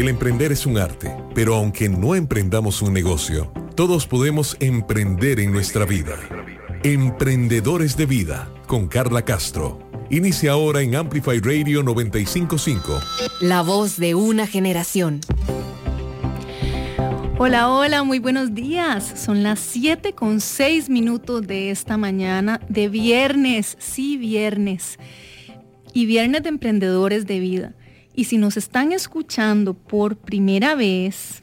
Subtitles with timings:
[0.00, 5.52] El emprender es un arte, pero aunque no emprendamos un negocio, todos podemos emprender en
[5.52, 6.16] nuestra vida.
[6.82, 9.78] Emprendedores de Vida con Carla Castro.
[10.08, 12.98] Inicia ahora en Amplify Radio 955.
[13.42, 15.20] La voz de una generación.
[17.36, 19.04] Hola, hola, muy buenos días.
[19.22, 24.98] Son las 7 con 6 minutos de esta mañana de viernes, sí, viernes.
[25.92, 27.74] Y viernes de emprendedores de vida.
[28.14, 31.42] Y si nos están escuchando por primera vez,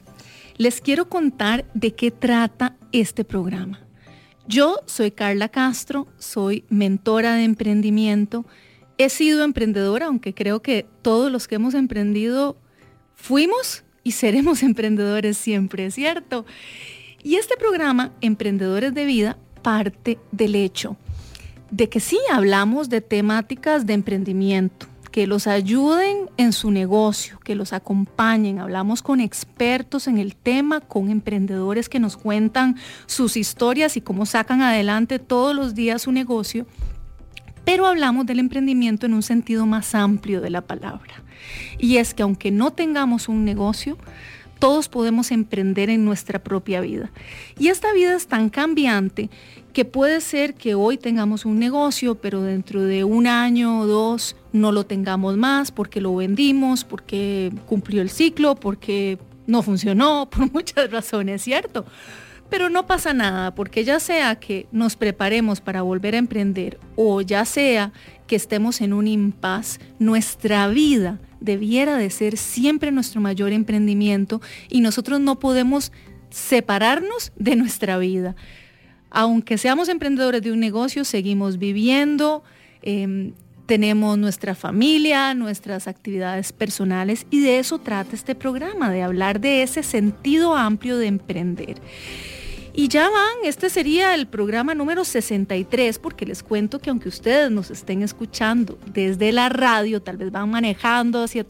[0.56, 3.80] les quiero contar de qué trata este programa.
[4.46, 8.44] Yo soy Carla Castro, soy mentora de emprendimiento.
[8.96, 12.56] He sido emprendedora, aunque creo que todos los que hemos emprendido
[13.14, 16.46] fuimos y seremos emprendedores siempre, ¿cierto?
[17.22, 20.96] Y este programa, Emprendedores de Vida, parte del hecho
[21.70, 24.86] de que sí hablamos de temáticas de emprendimiento,
[25.18, 28.60] que los ayuden en su negocio, que los acompañen.
[28.60, 34.26] Hablamos con expertos en el tema, con emprendedores que nos cuentan sus historias y cómo
[34.26, 36.68] sacan adelante todos los días su negocio.
[37.64, 41.24] Pero hablamos del emprendimiento en un sentido más amplio de la palabra.
[41.80, 43.98] Y es que aunque no tengamos un negocio,
[44.58, 47.10] todos podemos emprender en nuestra propia vida.
[47.58, 49.30] Y esta vida es tan cambiante
[49.72, 54.36] que puede ser que hoy tengamos un negocio, pero dentro de un año o dos
[54.52, 60.52] no lo tengamos más porque lo vendimos, porque cumplió el ciclo, porque no funcionó, por
[60.52, 61.84] muchas razones, ¿cierto?
[62.50, 67.20] Pero no pasa nada, porque ya sea que nos preparemos para volver a emprender o
[67.20, 67.92] ya sea
[68.26, 74.80] que estemos en un impas, nuestra vida debiera de ser siempre nuestro mayor emprendimiento y
[74.80, 75.92] nosotros no podemos
[76.30, 78.36] separarnos de nuestra vida.
[79.10, 82.42] Aunque seamos emprendedores de un negocio, seguimos viviendo,
[82.82, 83.32] em,
[83.66, 89.62] tenemos nuestra familia, nuestras actividades personales y de eso trata este programa, de hablar de
[89.62, 91.76] ese sentido amplio de emprender.
[92.78, 97.50] Y ya van, este sería el programa número 63, porque les cuento que aunque ustedes
[97.50, 101.44] nos estén escuchando desde la radio, tal vez van manejando hacia,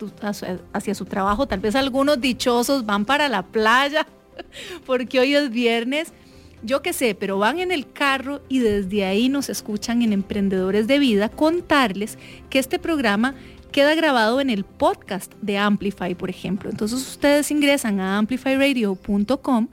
[0.72, 4.06] hacia su trabajo, tal vez algunos dichosos van para la playa,
[4.86, 6.14] porque hoy es viernes,
[6.62, 10.86] yo qué sé, pero van en el carro y desde ahí nos escuchan en Emprendedores
[10.86, 12.16] de Vida contarles
[12.48, 13.34] que este programa
[13.70, 16.70] queda grabado en el podcast de Amplify, por ejemplo.
[16.70, 19.68] Entonces ustedes ingresan a amplifyradio.com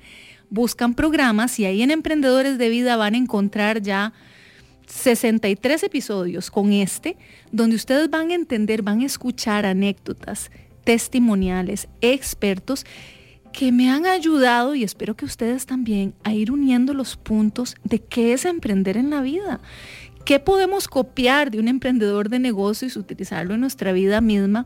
[0.50, 4.14] buscan programas y ahí en Emprendedores de Vida van a encontrar ya
[4.88, 7.18] 63 episodios con este,
[7.52, 10.52] donde ustedes van a entender, van a escuchar anécdotas,
[10.84, 12.86] testimoniales, expertos
[13.52, 18.00] que me han ayudado y espero que ustedes también a ir uniendo los puntos de
[18.00, 19.62] qué es emprender en la vida.
[20.26, 24.66] ¿Qué podemos copiar de un emprendedor de negocios y utilizarlo en nuestra vida misma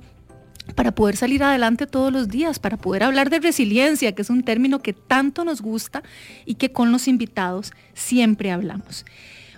[0.76, 4.44] para poder salir adelante todos los días, para poder hablar de resiliencia, que es un
[4.44, 6.04] término que tanto nos gusta
[6.46, 9.06] y que con los invitados siempre hablamos.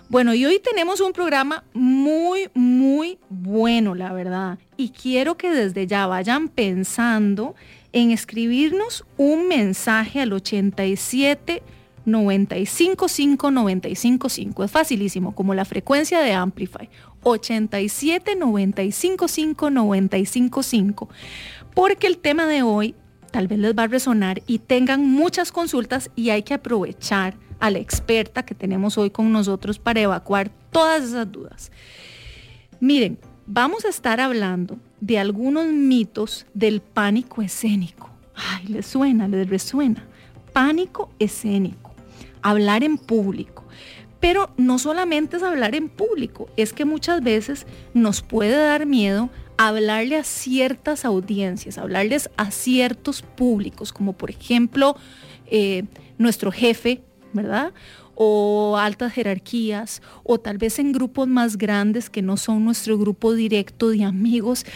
[0.08, 4.58] Bueno, y hoy tenemos un programa muy, muy bueno, la verdad.
[4.76, 7.54] Y quiero que desde ya vayan pensando
[7.92, 11.62] en escribirnos un mensaje al 87
[12.04, 14.64] 955 955.
[14.64, 16.90] Es facilísimo, como la frecuencia de Amplify.
[17.22, 21.08] 87 955 955.
[21.74, 22.94] Porque el tema de hoy
[23.30, 27.70] tal vez les va a resonar y tengan muchas consultas y hay que aprovechar a
[27.70, 31.72] la experta que tenemos hoy con nosotros para evacuar todas esas dudas.
[32.80, 38.10] Miren, vamos a estar hablando de algunos mitos del pánico escénico.
[38.34, 40.04] Ay, les suena, les resuena.
[40.52, 41.92] Pánico escénico
[42.42, 43.61] hablar en público.
[44.22, 49.28] Pero no solamente es hablar en público, es que muchas veces nos puede dar miedo
[49.58, 54.96] hablarle a ciertas audiencias, hablarles a ciertos públicos, como por ejemplo
[55.46, 55.84] eh,
[56.18, 57.72] nuestro jefe, ¿verdad?
[58.14, 63.32] o altas jerarquías, o tal vez en grupos más grandes que no son nuestro grupo
[63.32, 64.66] directo de amigos,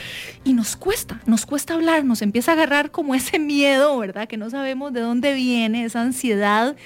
[0.42, 4.26] y nos cuesta, nos cuesta hablar, nos empieza a agarrar como ese miedo, ¿verdad?
[4.26, 6.76] Que no sabemos de dónde viene, esa ansiedad,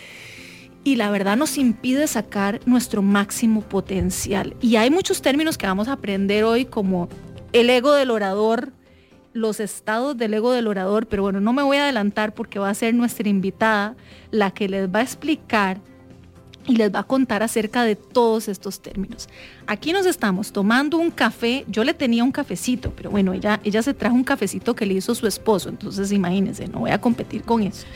[0.82, 4.56] y la verdad nos impide sacar nuestro máximo potencial.
[4.60, 7.08] Y hay muchos términos que vamos a aprender hoy como
[7.52, 8.72] el ego del orador,
[9.32, 12.70] los estados del ego del orador, pero bueno, no me voy a adelantar porque va
[12.70, 13.96] a ser nuestra invitada
[14.30, 15.80] la que les va a explicar
[16.66, 19.28] y les va a contar acerca de todos estos términos.
[19.66, 23.82] Aquí nos estamos tomando un café, yo le tenía un cafecito, pero bueno, ella, ella
[23.82, 27.42] se trajo un cafecito que le hizo su esposo, entonces imagínense, no voy a competir
[27.42, 27.86] con eso.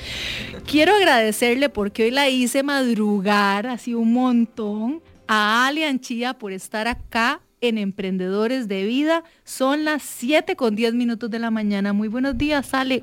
[0.67, 6.89] Quiero agradecerle porque hoy la hice madrugar así un montón a Ali Anchía por estar
[6.89, 9.25] acá en Emprendedores de Vida.
[9.45, 11.93] Son las 7 con 10 minutos de la mañana.
[11.93, 13.03] Muy buenos días, Ale.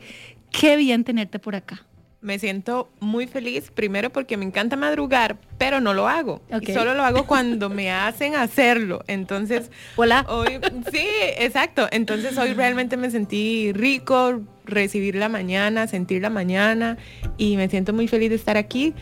[0.52, 1.86] Qué bien tenerte por acá.
[2.21, 6.41] Me siento muy feliz, primero porque me encanta madrugar, pero no lo hago.
[6.71, 9.03] solo lo hago cuando me hacen hacerlo.
[9.07, 10.25] Entonces, hola.
[10.29, 10.59] Hoy,
[10.91, 11.07] sí,
[11.38, 11.88] exacto.
[11.91, 16.97] Entonces hoy realmente me sentí rico, recibir la mañana, sentir la mañana
[17.38, 18.94] y me siento muy feliz de estar aquí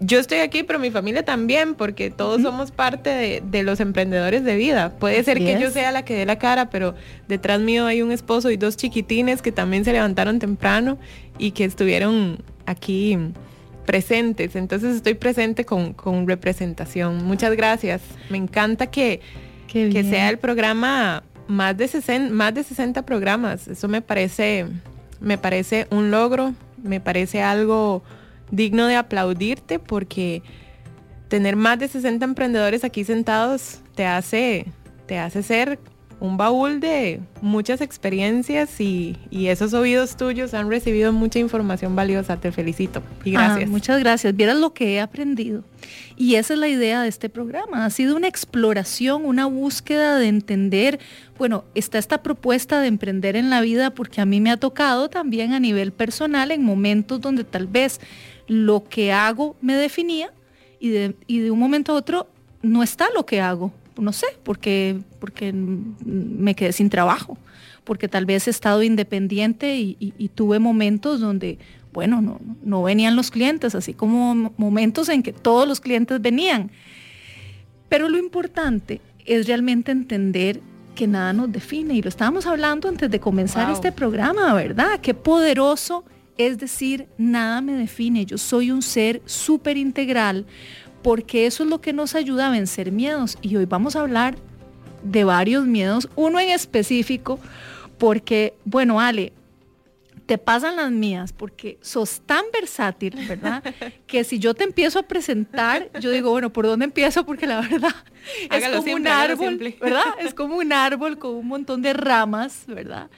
[0.00, 4.56] yo estoy aquí, pero mi familia también, porque todos somos parte de, los emprendedores de
[4.56, 4.90] vida.
[4.98, 6.94] Puede ser que yo sea la que dé la cara, pero
[7.28, 10.98] detrás mío hay un esposo y dos chiquitines que también se levantaron temprano
[11.38, 13.18] y que estuvieron aquí
[13.84, 14.56] presentes.
[14.56, 15.94] Entonces estoy presente con,
[16.26, 17.24] representación.
[17.24, 18.02] Muchas gracias.
[18.30, 19.20] Me encanta que,
[19.68, 23.68] que sea el programa más de 60, más de 60 programas.
[23.68, 24.66] Eso me parece,
[25.20, 28.02] me parece un logro, me parece algo
[28.50, 30.42] digno de aplaudirte porque
[31.28, 34.66] tener más de 60 emprendedores aquí sentados te hace,
[35.06, 35.78] te hace ser
[36.24, 42.38] un baúl de muchas experiencias y, esos oídos tuyos han recibido mucha información valiosa.
[42.38, 43.70] Te felicito y ah, gracias.
[43.70, 44.34] muchas gracias.
[44.34, 45.62] Vieras lo que he aprendido.
[46.16, 47.84] Y esa es la idea de este programa.
[47.84, 50.98] Ha sido una exploración, una búsqueda de entender,
[51.38, 55.10] bueno, está esta propuesta de emprender en la vida porque a mí me ha tocado
[55.10, 58.00] también a nivel personal en momentos donde tal vez
[58.46, 60.32] lo que hago me definía
[60.80, 62.28] y de, y de un momento a otro
[62.62, 63.72] no está lo que hago.
[63.96, 67.38] No sé, porque, porque me quedé sin trabajo,
[67.84, 71.58] porque tal vez he estado independiente y, tuve momentos donde,
[71.92, 76.70] bueno, no, no venían los clientes, así como momentos en que todos los clientes venían.
[77.88, 80.60] Pero lo importante es realmente entender
[80.94, 81.94] que nada nos define.
[81.94, 85.00] Y lo estábamos hablando antes de comenzar este programa, ¿verdad?
[85.00, 86.04] Qué poderoso
[86.36, 90.46] es decir, nada me define, yo soy un ser súper integral,
[91.04, 93.36] porque eso es lo que nos ayuda a vencer miedos.
[93.42, 94.36] Y hoy vamos a hablar
[95.02, 97.38] de varios miedos, uno en específico,
[97.98, 99.34] porque, bueno, Ale,
[100.24, 103.62] te pasan las mías porque sos tan versátil, ¿verdad?
[104.06, 107.26] Que si yo te empiezo a presentar, yo digo, bueno, ¿por dónde empiezo?
[107.26, 107.94] Porque la verdad
[108.50, 110.04] es como un árbol, ¿verdad?
[110.20, 113.10] Es como un árbol con un montón de ramas, ¿verdad?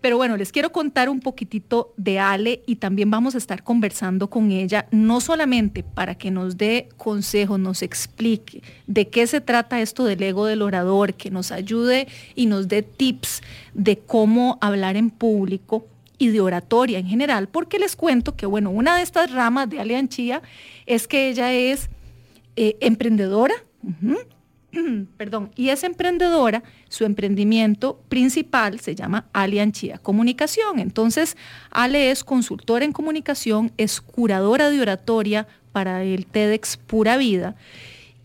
[0.00, 4.30] Pero bueno, les quiero contar un poquitito de Ale y también vamos a estar conversando
[4.30, 9.80] con ella, no solamente para que nos dé consejos, nos explique de qué se trata
[9.80, 12.06] esto del ego del orador, que nos ayude
[12.36, 13.42] y nos dé tips
[13.74, 15.86] de cómo hablar en público
[16.18, 19.80] y de oratoria en general, porque les cuento que, bueno, una de estas ramas de
[19.80, 20.42] Ale Anchía
[20.86, 21.90] es que ella es
[22.56, 23.54] eh, emprendedora.
[25.16, 30.78] perdón, y es emprendedora, su emprendimiento principal se llama Alianchía Comunicación.
[30.78, 31.36] Entonces,
[31.70, 37.56] Ale es consultora en comunicación, es curadora de oratoria para el TEDx Pura Vida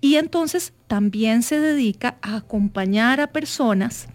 [0.02, 4.08] y entonces también se dedica a acompañar a personas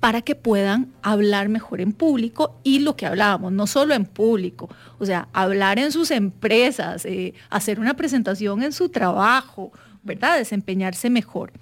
[0.00, 4.68] para que puedan hablar mejor en público y lo que hablábamos, no solo en público,
[4.98, 10.38] o sea, hablar en sus empresas, eh, hacer una presentación en su trabajo, ¿verdad?
[10.38, 11.52] Desempeñarse mejor.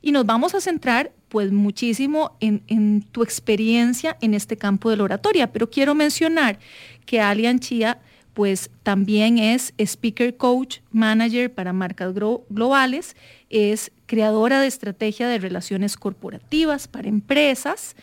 [0.00, 5.04] Y nos vamos a centrar pues muchísimo en, tu experiencia en este campo de la
[5.04, 6.58] oratoria, pero quiero mencionar
[7.06, 8.00] que Alian Chia
[8.32, 13.14] pues también es speaker coach, manager para marcas globales,
[13.50, 17.94] es creadora de estrategia de relaciones corporativas para empresas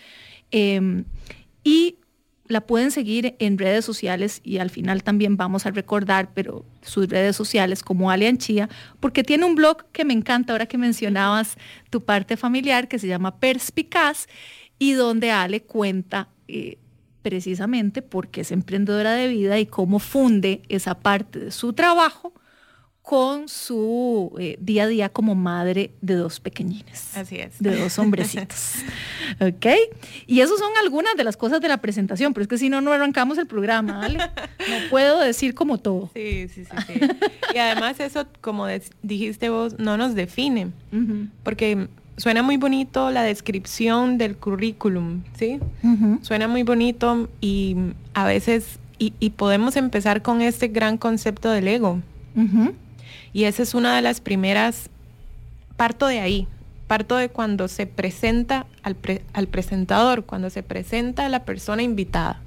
[0.52, 1.06] em,
[1.64, 1.96] y
[2.50, 7.08] la pueden seguir en redes sociales y al final también vamos a recordar, pero sus
[7.08, 8.68] redes sociales como Alian Chía,
[9.00, 11.58] porque tiene un blog que me encanta ahora que mencionabas
[11.92, 14.28] tu parte familiar que se llama Perspicaz
[14.80, 16.80] y donde Ale cuenta eh,
[17.22, 22.34] precisamente porque es emprendedora de vida y cómo funde esa parte de su trabajo
[23.10, 27.18] con su eh, día a día como madre de dos pequeñines.
[27.18, 27.58] Así es.
[27.58, 28.76] De dos hombrecitos.
[29.40, 29.66] ¿Ok?
[30.28, 32.82] Y esas son algunas de las cosas de la presentación, pero es que si no,
[32.82, 34.20] no arrancamos el programa, ¿vale?
[34.20, 36.12] No puedo decir como todo.
[36.14, 36.72] Sí, sí, sí.
[36.86, 37.00] sí.
[37.56, 38.68] y además eso, como
[39.02, 40.68] dijiste vos, no nos define,
[41.42, 45.60] porque suena muy bonito la descripción del currículum, ¿sí?
[46.22, 47.76] Suena muy bonito y
[48.14, 52.04] a veces, y, podemos empezar con este gran concepto del ego.
[53.34, 54.90] Y esa es una de las primeras,
[55.78, 56.48] parto de ahí,
[56.88, 58.96] parto de cuando se presenta al,
[59.48, 62.42] presentador, cuando se presenta a la persona invitada.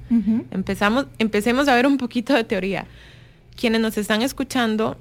[0.51, 2.85] Empezamos, empecemos a ver un poquito de teoría.
[3.55, 4.97] Quienes nos están escuchando,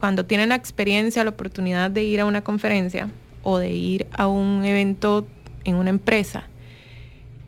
[0.00, 3.08] cuando tienen la experiencia, la oportunidad de ir a una conferencia
[3.42, 5.26] o de ir a un evento
[5.64, 6.48] en una empresa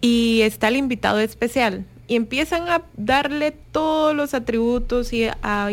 [0.00, 5.70] y está el invitado especial, y empiezan a darle todos los atributos y a,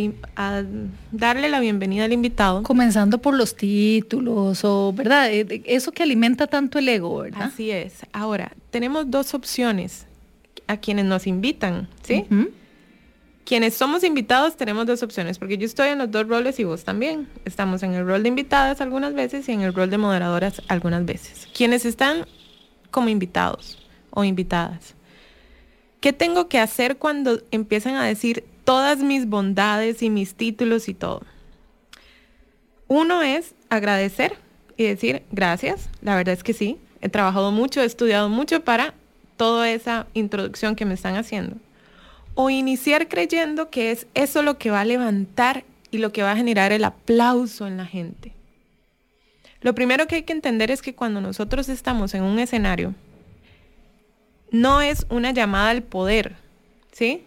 [1.12, 2.62] darle la bienvenida al invitado.
[2.64, 5.32] Comenzando por los títulos o, ¿verdad?
[5.32, 7.44] Eh, eso que alimenta tanto el ego, ¿verdad?
[7.44, 8.06] Así es.
[8.12, 10.06] Ahora, tenemos dos opciones.
[10.68, 12.26] a quienes nos invitan, ¿sí?
[12.30, 12.50] Ujú.
[13.46, 16.84] Quienes somos invitados tenemos dos opciones, porque yo estoy en los dos roles y vos
[16.84, 17.28] también.
[17.46, 21.06] Estamos en el rol de invitadas algunas veces y en el rol de moderadoras algunas
[21.06, 21.48] veces.
[21.56, 22.26] Quienes están
[22.90, 23.78] como invitados
[24.10, 24.95] o invitadas.
[26.06, 30.94] ¿Qué tengo que hacer cuando empiezan a decir todas mis bondades y mis títulos y
[30.94, 31.24] todo?
[32.88, 34.38] Uno es agradecer
[34.78, 35.90] y decir gracias.
[36.04, 36.78] La verdad es que sí.
[37.02, 38.94] He trabajado mucho, he estudiado mucho para
[39.36, 41.56] toda esa introducción que me están haciendo.
[42.36, 46.34] O iniciar creyendo que es eso lo que va a levantar y lo que va
[46.34, 48.32] a generar el aplauso en la gente.
[49.62, 52.94] Lo primero que hay que entender es que cuando nosotros estamos en un escenario,
[54.52, 56.36] no es una llamada al poder,
[56.92, 57.24] ¿sí?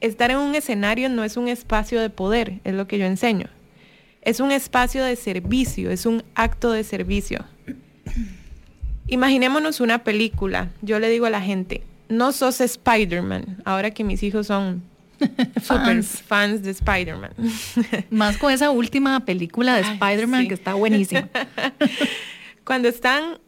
[0.00, 3.46] Estar en un escenario no es un espacio de poder, es lo que yo enseño.
[4.22, 7.44] Es un espacio de servicio, es un acto de servicio.
[9.06, 10.68] Imaginémonos una película.
[10.82, 14.82] Yo le digo a la gente, no sos Spider-Man, ahora que mis hijos son
[15.62, 16.62] super Fans.
[16.62, 17.32] de Spider-Man.
[18.10, 20.48] Más con esa última película de Spider-Man sí.
[20.48, 21.28] que está buenísima.
[22.64, 23.38] cuando están,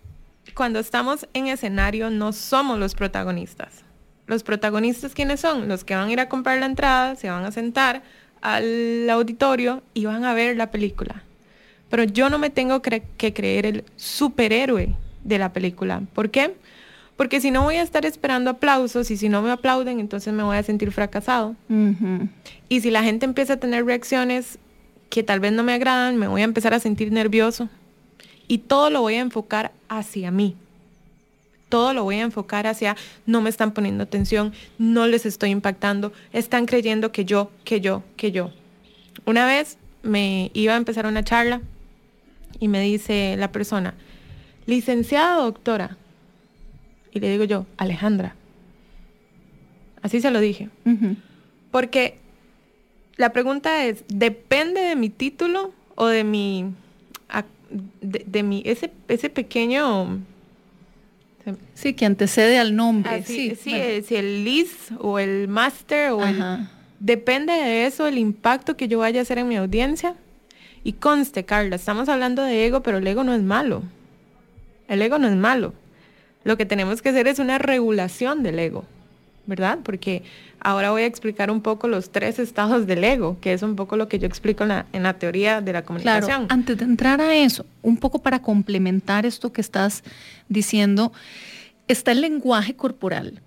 [0.55, 3.85] cuando estamos en escenario, no somos los protagonistas.
[4.27, 5.69] Los protagonistas, ¿quiénes son?
[5.69, 8.03] Los que van a ir a comprar la entrada, se van a sentar
[8.43, 11.23] al auditorio y van a ver la película.
[11.89, 14.95] Pero yo no me tengo cre- que creer el superhéroe
[15.25, 16.03] de la película.
[16.15, 16.55] ¿Por qué?
[17.17, 20.43] Porque si no voy a estar esperando aplausos y si no me aplauden, entonces me
[20.43, 21.55] voy a sentir fracasado.
[21.69, 22.29] Ujú.
[22.69, 24.59] Y si la gente empieza a tener reacciones
[25.11, 27.69] que tal vez no me agradan, me voy a empezar a sentir nervioso.
[28.51, 30.57] Y todo lo voy a enfocar hacia mí.
[31.69, 36.13] Todo lo voy a enfocar hacia, no me están poniendo atención, no les estoy impactando,
[36.33, 38.51] están creyendo que yo, que yo, que yo.
[39.25, 41.61] Una vez me iba a empezar una charla
[42.59, 43.95] y me dice la persona,
[44.67, 45.97] licenciada doctora.
[47.13, 48.35] Y le digo yo, Alejandra.
[50.03, 50.71] Así se lo dije.
[51.71, 52.19] Porque
[53.17, 56.75] la pregunta es, ¿depende de mi título o de mi,
[58.01, 60.19] de, de mi, ese, ese pequeño,
[61.75, 63.11] Sí, que antecede al nombre.
[63.17, 63.85] así- sí, sí, bueno.
[63.85, 66.45] eh, si el LIS o el Master o el,
[67.01, 70.15] depende de eso el impacto que yo vaya a hacer en mi audiencia.
[70.85, 73.83] Y conste, Carla, estamos hablando de ego, pero el ego no es malo.
[74.87, 75.73] El ego no es malo.
[76.45, 78.85] Lo que tenemos que hacer es una regulación del ego,
[79.47, 79.79] ¿verdad?
[79.83, 80.23] Porque
[80.61, 83.97] ahora voy a explicar un poco los tres estados del ego, que es un poco
[83.97, 86.47] lo que yo explico en la, en la teoría de la Claro, comunicación.
[86.49, 90.05] antes de entrar a eso, un poco para complementar esto que estás
[90.49, 91.13] diciendo,
[91.89, 93.41] está el lenguaje corporal.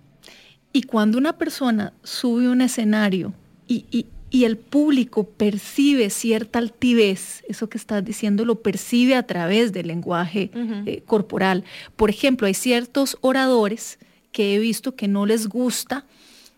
[0.74, 3.34] Y cuando una persona sube un escenario
[3.68, 9.22] y, y- y el público percibe cierta altivez, eso que estás diciendo lo percibe a
[9.28, 10.50] través del lenguaje
[10.88, 11.64] eh, corporal.
[11.96, 14.00] Por ejemplo, hay ciertos oradores
[14.34, 16.06] que he visto que no les gusta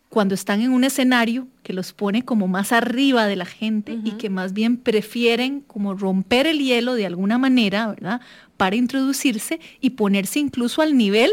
[0.09, 4.11] cuando están en un escenario que los pone como más arriba de la gente y
[4.11, 8.21] que más bien prefieren como romper el hielo de alguna manera, ¿verdad?
[8.55, 11.31] Para introducirse y ponerse incluso al nivel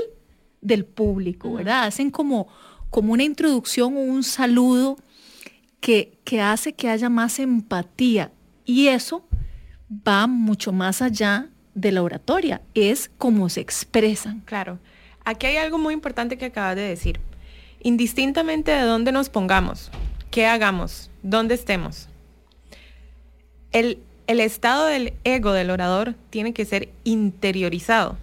[0.60, 1.52] del público.
[1.52, 1.84] ¿verdad?
[1.84, 2.48] Hacen como,
[2.90, 4.98] como una introducción o un saludo
[5.80, 8.32] que, que hace que haya más empatía
[8.64, 9.24] y eso
[9.88, 14.40] va mucho más allá de la oratoria, es cómo se expresan.
[14.40, 14.78] Claro.
[15.24, 17.20] Aquí hay algo muy importante que acabas de decir.
[17.82, 19.90] Indistintamente de dónde nos pongamos,
[20.30, 22.08] qué hagamos, dónde estemos.
[23.72, 28.16] El, el estado del ego del orador tiene que ser interiorizado,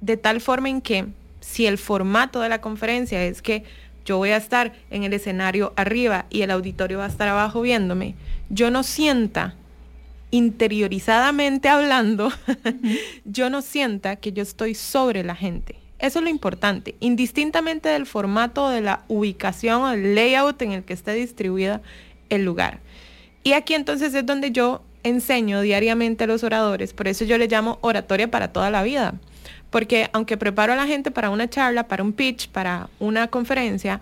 [0.00, 1.06] de tal forma en que
[1.40, 3.64] si el formato de la conferencia es que
[4.04, 7.60] yo voy a estar en el escenario arriba y el auditorio va a estar abajo
[7.60, 8.14] viéndome,
[8.48, 9.54] yo no sienta
[10.30, 12.32] interiorizadamente hablando,
[13.24, 15.81] yo no sienta que yo estoy sobre la gente.
[16.02, 20.82] Eso es lo importante, indistintamente del formato, de la ubicación o el layout en el
[20.84, 21.80] que esté distribuida
[22.28, 22.80] el lugar.
[23.44, 27.46] Y aquí entonces es donde yo enseño diariamente a los oradores, por eso yo le
[27.48, 29.14] llamo oratoria para toda la vida.
[29.70, 34.00] Porque aunque preparo a la gente para una charla, para un pitch, para una conferencia,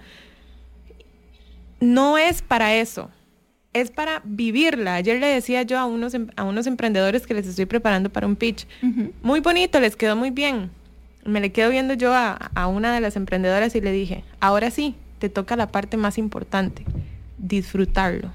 [1.80, 3.10] no es para eso.
[3.72, 4.94] Es para vivirla.
[4.96, 8.26] Ayer le decía yo a unos, em- a unos emprendedores que les estoy preparando para
[8.26, 8.66] un pitch.
[9.22, 10.70] Muy bonito, les quedó muy bien.
[11.24, 14.70] Me le quedo viendo yo a, a una de las emprendedoras y le dije, ahora
[14.70, 16.84] sí, te toca la parte más importante,
[17.38, 18.30] disfrutarlo.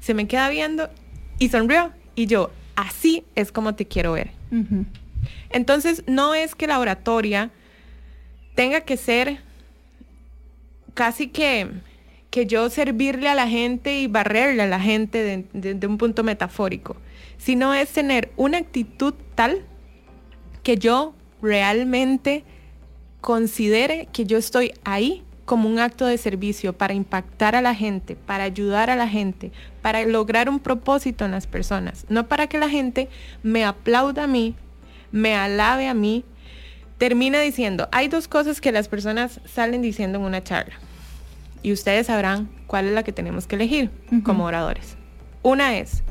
[0.00, 0.90] Se me queda viendo
[1.38, 1.92] y sonrió.
[2.14, 4.30] Y yo, así es como te quiero ver.
[5.50, 7.50] Entonces, no es que la oratoria
[8.54, 9.38] tenga que ser
[10.94, 11.68] casi que,
[12.30, 15.98] que yo servirle a la gente y barrerle a la gente de, de- de un
[15.98, 16.96] punto metafórico,
[17.38, 19.62] sino es tener una actitud tal
[20.62, 22.44] que yo realmente
[23.20, 28.16] considere que yo estoy ahí como un acto de servicio para impactar a la gente,
[28.16, 32.58] para ayudar a la gente, para lograr un propósito en las personas, no para que
[32.58, 33.08] la gente
[33.42, 34.56] me aplauda a mí,
[35.12, 36.24] me alabe a mí,
[36.98, 40.74] termine diciendo, hay dos cosas que las personas salen diciendo en una charla
[41.62, 43.90] y ustedes sabrán cuál es la que tenemos que elegir
[44.24, 44.96] como oradores.
[45.42, 46.02] Una es,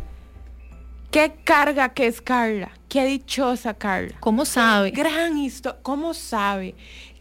[1.15, 4.17] qué carga que es Carla, qué dichosa Carla.
[4.19, 4.91] ¿Cómo sabe?
[4.91, 6.75] Gran historia, ¿cómo sabe?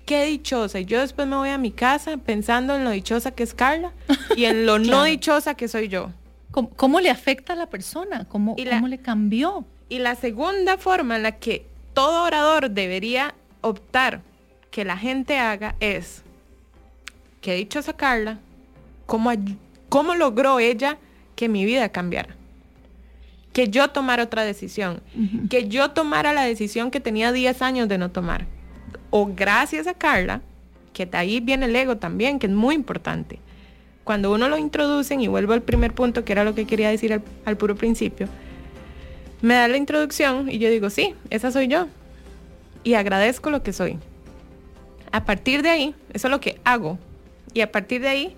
[0.05, 0.81] qué dichosa.
[0.81, 3.93] Y yo después me voy a mi casa pensando en lo dichosa que es Carla
[4.37, 6.11] y en lo no dichosa que soy yo.
[6.51, 8.27] ¿Cómo, le afecta a la persona?
[8.29, 9.65] ¿Cómo, ¿Cómo le cambió?
[9.89, 14.23] Y la segunda forma en la que todo orador debería optar
[14.73, 16.25] que la gente haga es,
[17.41, 18.41] qué dichosa Carla,
[19.07, 19.31] ¿cómo,
[19.89, 20.99] cómo logró ella
[21.37, 22.35] que mi vida cambiara?
[23.55, 25.01] Que yo tomara otra decisión,
[25.49, 28.47] que yo tomara la decisión que tenía 10 años de no tomar
[29.17, 30.41] o gracias a Carla,
[30.93, 33.39] que de ahí viene el ego también, que es muy importante.
[34.03, 37.23] Cuando uno lo introducen, y vuelvo al primer punto, que era lo que quería decir
[37.45, 38.27] al, puro principio,
[39.41, 41.87] me da la introducción y yo digo, sí, esa soy yo.
[42.83, 43.99] Y agradezco lo que soy.
[45.13, 46.99] A partir de ahí, eso es lo que hago.
[47.53, 48.37] Y a partir de ahí,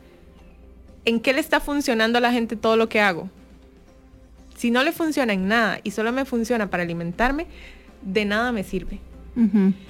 [1.06, 3.30] ¿en qué le está funcionando a la gente todo lo que hago?
[4.56, 7.46] Si no le funciona en nada y solo me funciona para alimentarme,
[8.02, 9.00] de nada me sirve.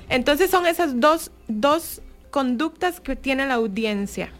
[0.08, 4.30] Entonces son esas dos, dos conductas que tiene la audiencia.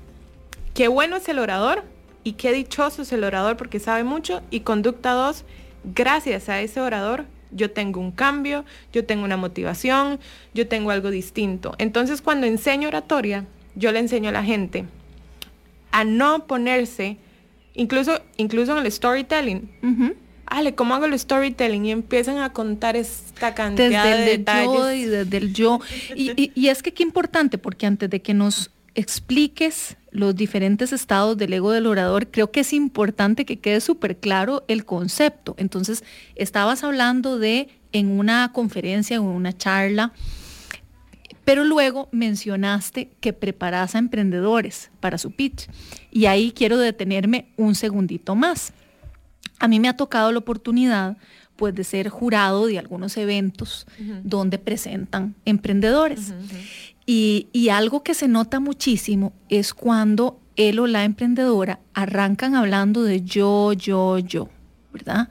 [0.75, 1.85] Qué bueno es el orador
[2.25, 4.43] y qué dichoso es el orador porque sabe mucho.
[4.51, 5.45] Y conducta dos,
[5.85, 10.19] gracias a ese orador yo tengo un cambio, yo tengo una motivación,
[10.55, 11.75] yo tengo algo distinto.
[11.79, 14.85] Entonces cuando enseño oratoria, yo le enseño a la gente
[15.93, 17.17] a no ponerse,
[17.77, 19.71] incluso, incluso en el storytelling,
[20.47, 21.87] Ale, ¿cómo hago el storytelling?
[21.87, 24.75] Y empiezan a contar esta cantidad desde de detalles.
[24.75, 25.81] Yo y desde el yo.
[26.15, 31.53] Y, es que qué importante, porque antes de que nos expliques los diferentes estados del
[31.53, 35.55] ego del orador, creo que es importante que quede súper claro el concepto.
[35.59, 36.05] Entonces,
[36.37, 40.13] estabas hablando de en una conferencia o una charla,
[41.47, 45.69] pero luego mencionaste que preparas a emprendedores para su pitch.
[46.11, 48.73] Y ahí quiero detenerme un segundito más.
[49.61, 51.17] A mí me ha tocado la oportunidad
[51.55, 53.87] pues de ser jurado de algunos eventos
[54.25, 56.35] donde presentan emprendedores.
[57.07, 63.23] Y, algo que se nota muchísimo es cuando él o la emprendedora arrancan hablando de
[63.23, 64.49] yo, yo, yo,
[64.97, 65.29] ¿verdad?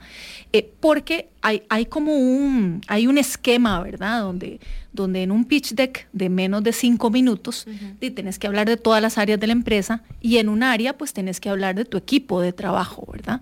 [0.52, 4.22] Eh, porque hay, hay, como un, hay un esquema, ¿verdad?
[4.22, 4.60] Donde,
[4.92, 7.66] donde en un pitch deck de menos de cinco minutos
[7.98, 11.12] tienes que hablar de todas las áreas de la empresa y en un área pues
[11.12, 13.40] tienes que hablar de tu equipo de trabajo, ¿verdad?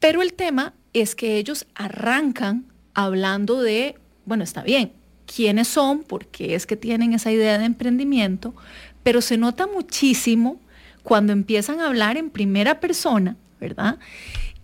[0.00, 2.64] Pero el tema es que ellos arrancan
[2.94, 4.92] hablando de, bueno, está bien,
[5.32, 8.54] quiénes son, por qué es que tienen esa idea de emprendimiento,
[9.04, 10.60] pero se nota muchísimo
[11.02, 13.98] cuando empiezan a hablar en primera persona, ¿verdad?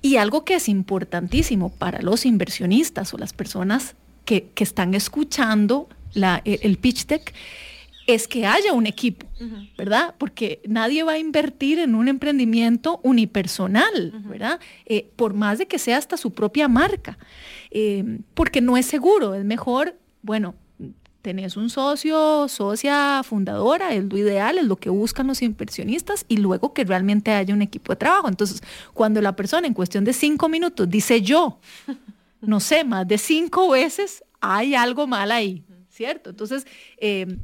[0.02, 6.42] Y algo que es importantísimo para los inversionistas o las personas que, están escuchando la,
[6.44, 7.32] el pitch deck
[8.06, 9.26] es que haya un equipo,
[9.76, 10.14] ¿verdad?
[10.16, 14.60] Porque nadie va a invertir en un emprendimiento unipersonal, ¿verdad?
[14.86, 17.18] Eh, por más de que sea hasta su propia marca,
[17.70, 20.54] eh, porque no es seguro, es mejor, bueno,
[21.26, 26.36] tenés un socio, socia fundadora, es lo ideal, es lo que buscan los inversionistas y
[26.36, 28.28] luego que realmente haya un equipo de trabajo.
[28.28, 28.62] Entonces,
[28.94, 31.58] cuando la persona en cuestión de cinco minutos dice yo,
[32.40, 36.30] no sé, más de cinco veces, hay algo mal ahí, ¿cierto?
[36.30, 36.64] Entonces,
[36.98, 37.36] eh,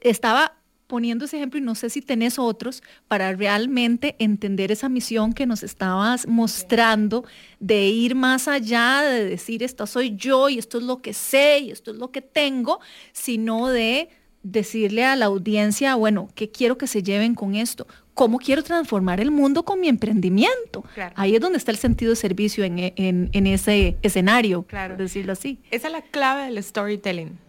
[0.00, 0.54] estaba
[0.86, 5.46] poniendo ese ejemplo y no sé si tenés otros para realmente entender esa misión que
[5.46, 7.24] nos estabas mostrando
[7.60, 11.58] de ir más allá de decir esto soy yo y esto es lo que sé
[11.60, 12.80] y esto es lo que tengo,
[13.12, 14.08] sino de
[14.42, 17.86] decirle a la audiencia, bueno, ¿qué quiero que se lleven con esto?
[18.14, 20.84] ¿Cómo quiero transformar el mundo con mi emprendimiento?
[21.16, 24.96] Ahí es donde está el sentido de servicio en, ese escenario, claro.
[24.96, 25.58] decirlo así.
[25.70, 27.45] Esa es la clave del storytelling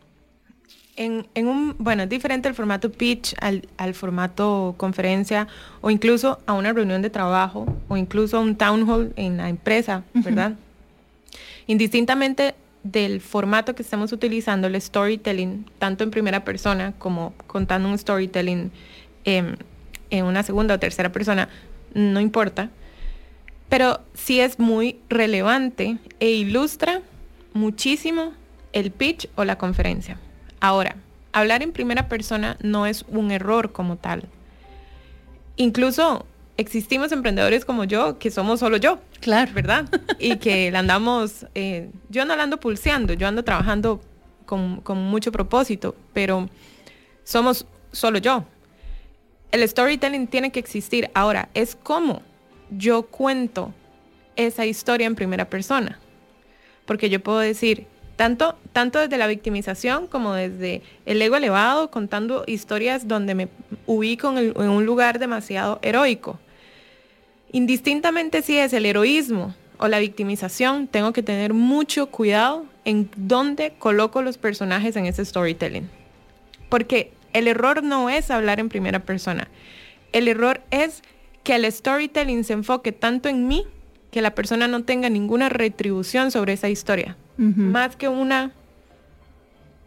[0.98, 5.48] en, un, bueno, es diferente el formato pitch al, formato conferencia
[5.82, 9.48] o incluso a una reunión de trabajo o incluso a un town hall en la
[9.48, 10.56] empresa, ¿verdad?
[11.68, 17.98] Indistintamente del formato que estamos utilizando, el storytelling, tanto en primera persona como contando un
[17.98, 18.72] storytelling
[19.24, 21.50] en una segunda o tercera persona,
[21.94, 22.70] no importa,
[23.70, 27.02] pero sí es muy relevante e ilustra
[27.54, 28.34] muchísimo
[28.74, 30.18] el pitch o la conferencia.
[30.60, 30.96] Ahora,
[31.34, 34.24] hablar en primera persona no es un error como tal.
[35.56, 36.26] Incluso
[36.58, 39.00] existimos emprendedores como yo que somos solo yo.
[39.20, 39.52] Claro.
[39.54, 39.86] ¿Verdad?
[40.20, 44.02] y que la andamos, eh, yo no la ando pulseando, yo ando trabajando
[44.46, 46.50] con, con mucho propósito, pero
[47.24, 48.46] somos solo yo.
[49.52, 51.10] el storytelling tiene que existir.
[51.14, 52.22] Ahora, es como
[52.70, 53.74] yo cuento
[54.36, 56.00] esa historia en primera persona.
[56.86, 62.44] Porque yo puedo decir, tanto, tanto desde la victimización como desde el ego elevado, contando
[62.48, 63.48] historias donde me
[63.86, 66.40] ubico en, en un lugar demasiado heroico.
[67.54, 73.74] Indistintamente si es el heroísmo o la victimización, tengo que tener mucho cuidado en dónde
[73.78, 75.90] coloco los personajes en ese storytelling.
[76.70, 79.48] Porque el error no es hablar en primera persona.
[80.12, 81.04] El error es
[81.44, 83.66] que el storytelling se enfoque tanto en mí
[84.12, 87.16] que la persona no tenga ninguna retribución sobre esa historia.
[87.38, 88.52] Más que una,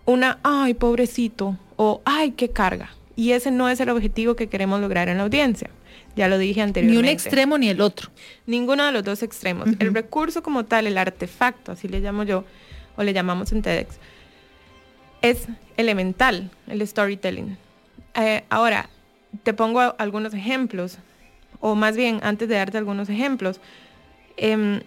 [0.05, 2.91] una, ay, pobrecito, o ay, qué carga.
[3.17, 5.69] Y ese no es el objetivo que queremos lograr en la audiencia.
[6.17, 7.03] Ya lo dije anteriormente.
[7.03, 8.11] Ni un extremo ni el otro.
[8.47, 9.69] Ninguno de los dos extremos.
[9.79, 12.45] El recurso como tal, el artefacto, así le llamo yo,
[12.97, 13.99] o le llamamos en TEDx,
[15.23, 17.57] es elemental, el storytelling.
[18.15, 18.89] Eh, ahora,
[19.43, 20.99] te pongo algunos ejemplos,
[21.61, 23.61] o más bien, antes de darte algunos ejemplos,
[24.37, 24.81] em,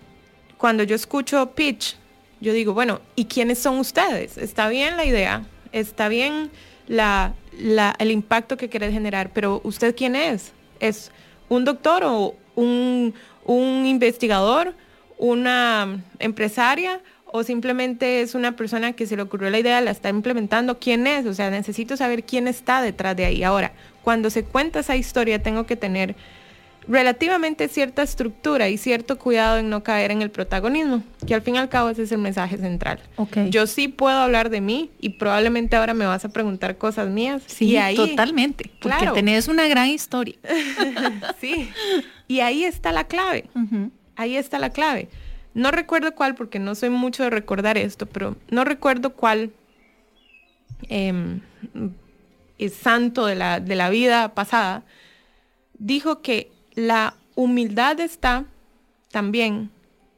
[0.58, 1.98] cuando yo escucho pitch,
[2.44, 4.38] yo digo, bueno, ¿y quiénes son ustedes?
[4.38, 6.52] Está bien la idea, está bien
[6.88, 10.52] el impacto que querés generar, pero ¿usted quién es?
[10.80, 11.12] ¿Es
[11.48, 13.14] un doctor o un,
[13.46, 14.76] un investigador,
[15.18, 17.00] una empresaria
[17.36, 21.08] o simplemente es una persona que se le ocurrió la idea, la está implementando, ¿quién
[21.08, 21.26] es?
[21.26, 23.42] O sea, necesito saber quién está detrás de ahí.
[23.42, 23.72] Ahora,
[24.04, 26.16] cuando se cuenta esa historia, tengo que tener
[26.88, 31.56] relativamente cierta estructura y cierto cuidado en no caer en el protagonismo, que al fin
[31.56, 33.00] y al cabo ese es el mensaje central.
[33.16, 33.50] Okay.
[33.50, 37.44] Yo sí puedo hablar de mí y probablemente ahora me vas a preguntar cosas mías.
[37.48, 39.14] Sí, y ahí, totalmente, porque claro.
[39.14, 40.36] tenés una gran historia.
[41.40, 41.70] sí,
[42.28, 43.92] y ahí está la clave, uh -huh.
[44.16, 45.10] ahí está la clave.
[45.54, 49.52] No recuerdo cuál, porque no soy mucho de recordar esto, pero no recuerdo cuál
[50.90, 51.40] eh,
[52.58, 54.84] es santo de la, de la vida pasada,
[55.78, 58.46] dijo que la humildad está
[59.12, 59.70] también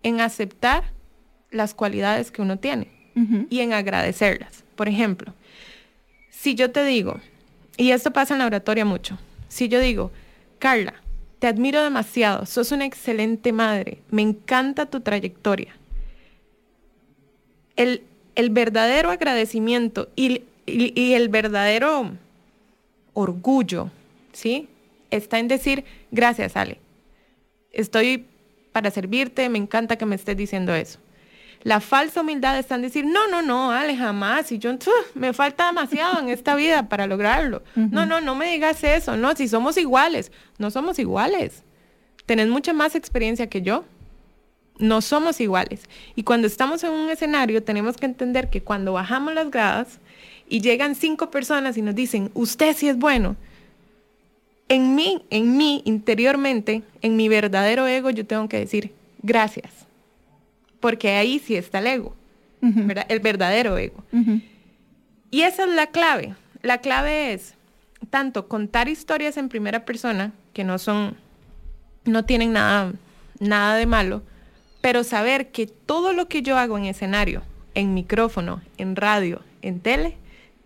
[0.04, 0.84] en aceptar
[1.52, 3.48] las cualidades que uno tiene uh -huh.
[3.50, 4.64] y en agradecerlas.
[4.76, 5.34] Por ejemplo,
[6.30, 7.20] si yo te digo,
[7.78, 10.12] y esto pasa en la oratoria mucho, si yo digo,
[10.60, 10.94] Carla,
[11.40, 15.76] te admiro demasiado, sos una excelente madre, me encanta tu trayectoria.
[17.76, 18.04] El,
[18.36, 22.12] el verdadero agradecimiento y, y, y, el verdadero
[23.14, 23.92] orgullo,
[24.32, 24.68] ¿sí?
[25.16, 26.80] Está en decir, gracias, Ale.
[27.72, 28.26] Estoy
[28.72, 31.00] para servirte, me encanta que me estés diciendo eso.
[31.64, 34.52] La falsa humildad está en decir, no, no, no, Ale, jamás.
[34.52, 34.72] Y yo,
[35.16, 37.64] me falta demasiado en esta vida para lograrlo.
[37.76, 37.90] Uh -huh.
[37.90, 39.18] No, no, no me digas eso.
[39.18, 40.32] No, si somos iguales.
[40.60, 41.64] No somos iguales.
[42.28, 43.84] Tenés mucha más experiencia que yo.
[44.78, 45.82] No somos iguales.
[46.16, 50.00] Y cuando estamos en un escenario, tenemos que entender que cuando bajamos las gradas
[50.48, 53.38] y llegan cinco personas y nos dicen, usted sí es bueno.
[54.68, 59.86] En mí, en mí, interiormente, en mi verdadero ego, yo tengo que decir, gracias
[60.86, 62.16] porque ahí sí está el ego,
[62.62, 62.86] uh -huh.
[62.86, 63.08] ¿verdad?
[63.10, 64.04] El verdadero ego.
[64.12, 64.42] Uh -huh.
[65.32, 66.36] Y esa es la clave.
[66.62, 67.56] La clave es
[68.12, 71.18] tanto contar historias en primera persona, que no son,
[72.04, 72.94] no tienen nada,
[73.40, 74.22] nada de malo,
[74.82, 77.42] pero saber que todo lo que yo hago en escenario,
[77.74, 80.18] en micrófono, en radio, en tele,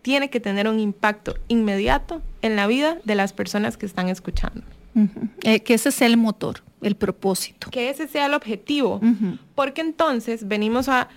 [0.01, 4.61] tiene que tener un impacto inmediato en la vida de las personas que están escuchando.
[4.95, 5.29] Uh -huh.
[5.43, 7.69] eh, que ese es el motor el propósito.
[7.69, 9.37] Que ese sea el objetivo, uh -huh.
[9.55, 11.09] porque entonces venimos a,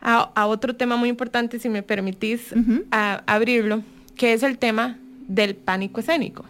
[0.00, 2.84] a, a, otro tema muy importante, si me permitís uh -huh.
[2.90, 3.82] a, abrirlo,
[4.16, 6.44] que es el tema del pánico escénico.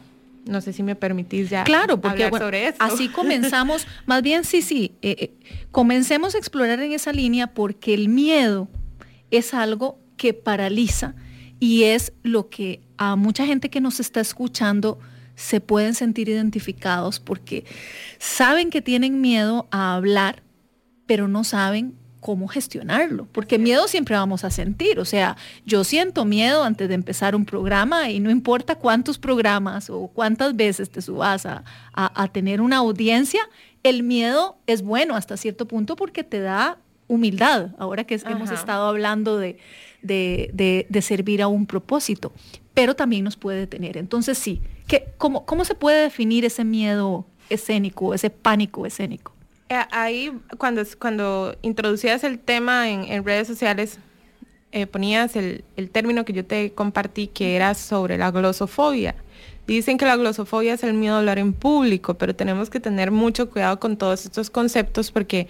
[0.46, 2.76] No sé si me permitís ya claro, porque, hablar bueno, sobre eso.
[2.78, 5.30] Así comenzamos, más bien sí, sí, eh, eh,
[5.72, 8.68] comencemos a explorar en esa línea porque el miedo
[9.30, 11.14] es algo que paraliza
[11.58, 14.98] y es lo que a mucha gente que nos está escuchando
[15.34, 17.64] se pueden sentir identificados porque
[18.18, 20.42] saben que tienen miedo a hablar,
[21.06, 26.24] pero no saben cómo gestionarlo, porque miedo siempre vamos a sentir, o sea, yo siento
[26.24, 31.02] miedo antes de empezar un programa y no importa cuántos programas o cuántas veces te
[31.02, 33.42] subas a, a, a tener una audiencia,
[33.84, 38.50] el miedo es bueno hasta cierto punto porque te da humildad, ahora que, que hemos
[38.50, 39.58] estado hablando de,
[40.02, 42.32] de, de, de servir a un propósito,
[42.74, 43.96] pero también nos puede detener.
[43.96, 49.32] Entonces sí, ¿Qué, cómo, ¿Cómo se puede definir ese miedo escénico, ese pánico escénico?
[49.68, 53.98] Eh, ahí, cuando, cuando introducías el tema en, en redes sociales,
[54.70, 59.16] eh, ponías el, el, término que yo te compartí, que era sobre la glosofobia.
[59.66, 63.10] Dicen que la glosofobia es el miedo a hablar en público, pero tenemos que tener
[63.10, 65.48] mucho cuidado con todos estos conceptos porque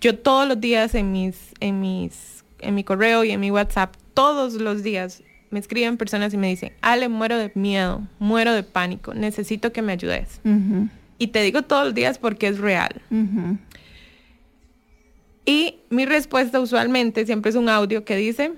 [0.00, 3.94] yo todos los días en, mis, en, mis, en mi correo y en mi WhatsApp,
[4.14, 8.62] todos los días me escriben personas y me dicen, Ale, muero de miedo, muero de
[8.62, 10.40] pánico, necesito que me ayudes.
[11.18, 13.02] Y te digo todos los días porque es real.
[15.44, 18.52] Y mi respuesta usualmente siempre es un audio que dice,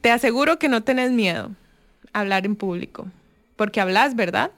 [0.00, 1.50] te aseguro que no tenés miedo
[2.12, 3.06] a hablar en público,
[3.56, 4.50] porque hablas, ¿verdad?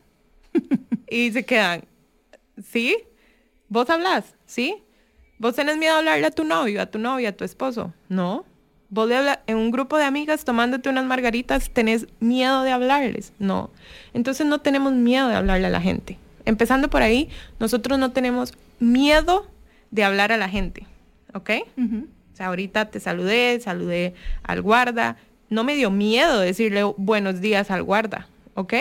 [1.10, 1.84] y se quedan,
[2.62, 2.96] ¿sí?
[3.68, 4.34] ¿Vos hablas?
[4.46, 4.82] ¿Sí?
[5.38, 7.92] ¿Vos tenés miedo a hablarle a tu novio, a tu novia, a tu esposo?
[8.08, 8.44] No.
[8.88, 9.10] ¿Vos
[9.46, 13.32] en un grupo de amigas tomándote unas margaritas tenés miedo de hablarles?
[13.38, 13.70] No.
[14.14, 16.18] Entonces no tenemos miedo de hablarle a la gente.
[16.44, 19.46] Empezando por ahí, nosotros no tenemos miedo
[19.90, 20.86] de hablar a la gente.
[21.34, 21.50] ¿Ok?
[22.32, 25.16] O sea, ahorita te saludé, saludé al guarda.
[25.50, 28.28] No me dio miedo decirle buenos días al guarda.
[28.54, 28.74] ¿Ok?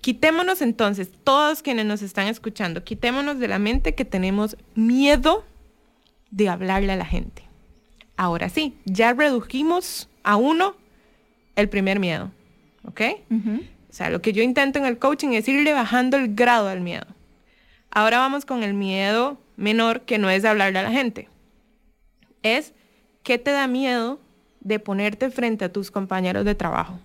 [0.00, 5.44] Quitémonos entonces, todos quienes nos están escuchando, quitémonos de la mente que tenemos miedo
[6.30, 7.42] de hablarle a la gente.
[8.16, 10.76] Ahora sí, ya redujimos a uno
[11.56, 12.30] el primer miedo.
[12.84, 13.00] ¿Ok?
[13.30, 16.80] O sea, lo que yo intento en el coaching es irle bajando el grado al
[16.80, 17.06] miedo.
[17.90, 21.28] Ahora vamos con el miedo menor, que no es hablarle a la gente.
[22.42, 22.72] Es,
[23.22, 24.20] ¿qué te da miedo
[24.60, 26.98] de ponerte frente a tus compañeros de trabajo?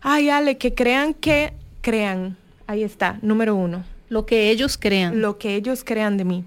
[0.00, 2.36] Ay, Ale, que crean que crean.
[2.66, 3.84] Ahí está, número uno.
[4.08, 5.20] Lo que ellos crean.
[5.20, 6.44] Lo que ellos crean de mí.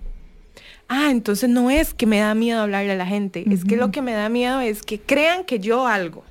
[0.87, 3.91] Ah, entonces no es que me da miedo hablarle a la gente, es que lo
[3.91, 6.23] que me da miedo es que crean que yo algo.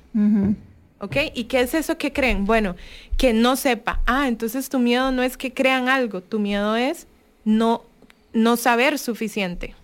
[0.99, 1.17] ¿Ok?
[1.33, 2.45] ¿Y qué es eso que creen?
[2.45, 2.75] Bueno,
[3.17, 3.99] que no sepa.
[4.05, 7.07] Ah, entonces tu miedo no es que crean algo, tu miedo es
[7.43, 7.83] no,
[8.31, 9.75] no saber suficiente.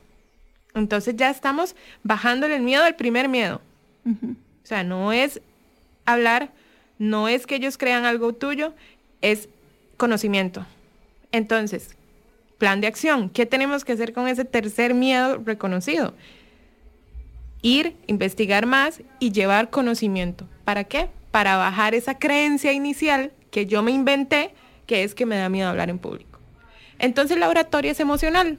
[0.76, 3.62] Entonces ya estamos bajándole el miedo al primer miedo.
[4.06, 5.42] O sea, no es
[6.06, 6.52] hablar,
[7.00, 8.74] no es que ellos crean algo tuyo,
[9.22, 9.50] es
[9.98, 10.66] conocimiento.
[11.32, 11.96] Entonces,
[12.58, 13.30] plan de acción.
[13.30, 16.14] ¿Qué tenemos que hacer con ese tercer miedo reconocido?
[17.62, 20.48] Ir, investigar más y llevar conocimiento.
[20.66, 21.10] ¿Para qué?
[21.32, 24.54] Para bajar esa creencia inicial que yo me inventé,
[24.86, 26.40] que es que me da miedo hablar en público.
[27.00, 28.58] Entonces la oratoria es emocional.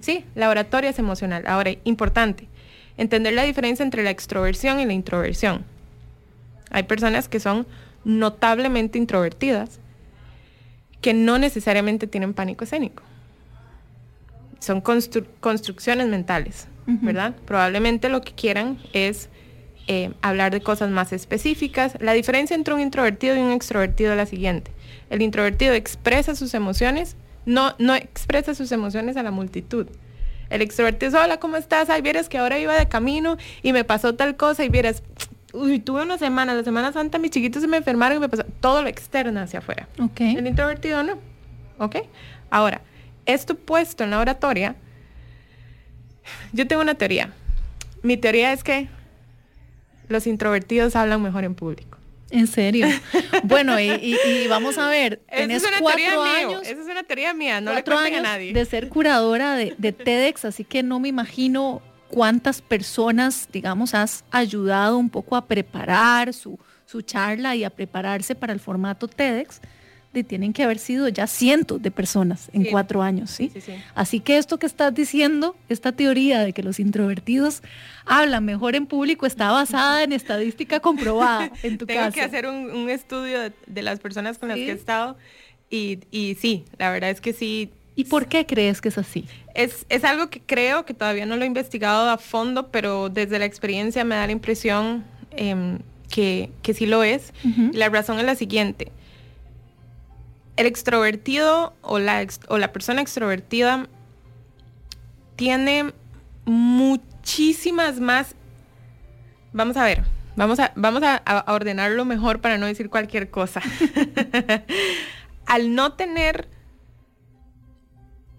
[0.00, 1.44] Sí, la oratoria es emocional.
[1.46, 2.48] Ahora, importante,
[2.96, 5.64] entender la diferencia entre la extroversión y la introversión.
[6.70, 7.66] Hay personas que son
[8.04, 9.80] notablemente introvertidas
[11.00, 13.02] que no necesariamente tienen pánico escénico.
[14.58, 17.34] Son construcciones mentales, ¿verdad?
[17.44, 19.28] Probablemente lo que quieran es
[19.86, 21.98] eh, hablar de cosas más específicas.
[22.00, 24.70] La diferencia entre un introvertido y un extrovertido es la siguiente.
[25.10, 29.86] El introvertido expresa sus emociones, no, no expresa sus emociones a la multitud.
[30.48, 31.90] El extrovertido es, hola, ¿cómo estás?
[31.90, 35.02] Ay, vieras que ahora iba de camino y me pasó tal cosa y vieras,
[35.54, 38.44] uy, tuve una semana, la Semana Santa mis chiquitos se me enfermaron y me pasó
[38.60, 39.88] todo lo externo hacia afuera.
[40.18, 41.18] El introvertido no.
[41.78, 41.96] ¿Ok?
[42.50, 42.82] Ahora,
[43.26, 44.76] esto puesto en la oratoria,
[46.52, 47.32] yo tengo una teoría.
[48.02, 48.88] Mi teoría es que
[50.08, 51.98] los introvertidos hablan mejor en público.
[52.30, 52.86] En serio.
[53.44, 54.16] Bueno, y,
[54.48, 56.62] vamos a ver, tenés es una cuatro años.
[56.62, 58.52] Esa es una teoría mía, no le cuenten a nadie.
[58.52, 61.82] De ser curadora de, de TEDx, así que no me imagino
[62.14, 66.58] cuántas personas, digamos, has ayudado un poco a preparar su,
[67.04, 69.60] charla y a prepararse para el formato TEDx,
[70.12, 73.50] de, tienen que haber sido ya cientos de personas en cuatro años, ¿sí?
[73.96, 77.62] Así que esto que estás diciendo, esta teoría de que los introvertidos
[78.04, 82.88] hablan mejor en público, está basada en estadística comprobada en tu Tengo que hacer un,
[82.88, 85.16] estudio de, las personas con las que he estado
[85.68, 89.26] y, y sí, la verdad es que sí, ¿Y por qué crees que es así?
[89.54, 93.44] Es, algo que creo que todavía no lo he investigado a fondo, pero desde la
[93.44, 95.78] experiencia me da la impresión em,
[96.10, 97.32] que, sí lo es.
[97.72, 98.90] La razón es la siguiente.
[100.56, 103.88] El extrovertido o la, o la persona extrovertida
[105.36, 105.92] tiene
[106.44, 108.34] muchísimas más...
[109.52, 110.02] Vamos a ver,
[110.34, 113.60] vamos a, vamos a ordenarlo mejor para no decir cualquier cosa.
[115.46, 116.48] Al no tener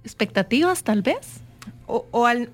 [0.05, 1.41] expectativas tal vez.
[1.87, 2.49] O, al,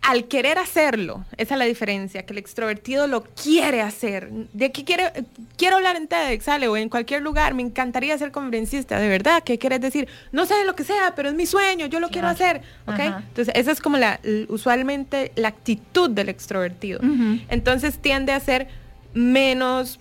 [0.00, 4.30] al querer hacerlo, esa es la diferencia, que el extrovertido lo quiere hacer.
[4.52, 5.12] De que quiere,
[5.56, 9.42] quiero hablar en TEDx, sale, o en cualquier lugar, me encantaría ser conferencista, de verdad,
[9.44, 10.08] ¿qué quieres decir?
[10.32, 13.00] No sé lo que sea, pero es mi sueño, yo lo quiero hacer, ¿ok?
[13.00, 17.00] Entonces, esa es como la, usualmente la actitud del extrovertido.
[17.48, 18.68] Entonces, tiende a ser
[19.12, 20.00] menos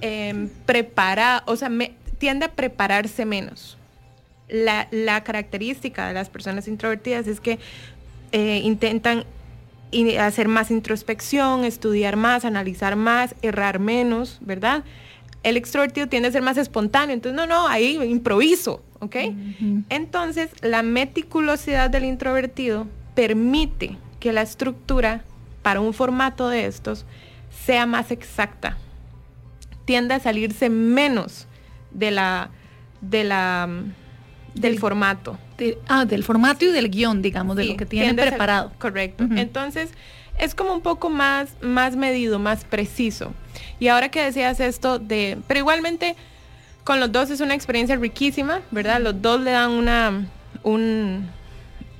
[0.00, 1.70] em, preparado, o sea,
[2.18, 3.76] tiende a prepararse menos
[4.48, 7.58] la, característica de las personas introvertidas es que
[8.32, 9.24] eh, intentan
[10.18, 14.84] hacer más introspección, estudiar más, analizar más, errar menos, ¿verdad?
[15.42, 19.16] El extrovertido tiende a ser más espontáneo, entonces no, no, ahí improviso, ¿ok?
[19.88, 25.22] Entonces, la meticulosidad del introvertido permite que la estructura
[25.62, 27.04] para un formato de estos
[27.64, 28.78] sea más exacta,
[29.84, 31.46] tiende a salirse menos
[31.92, 32.50] de la,
[33.00, 33.68] de la,
[34.54, 35.38] del, formato.
[35.88, 38.72] ah, del formato y del guion, digamos, de lo que tiene preparado.
[38.78, 39.24] correcto.
[39.36, 39.90] Entonces,
[40.38, 43.32] es como un poco más, más medido, más preciso.
[43.78, 46.16] Y ahora que decías esto de, pero igualmente
[46.82, 49.00] con los dos es una experiencia riquísima, ¿verdad?
[49.00, 50.26] Los dos le dan una,
[50.62, 51.28] un,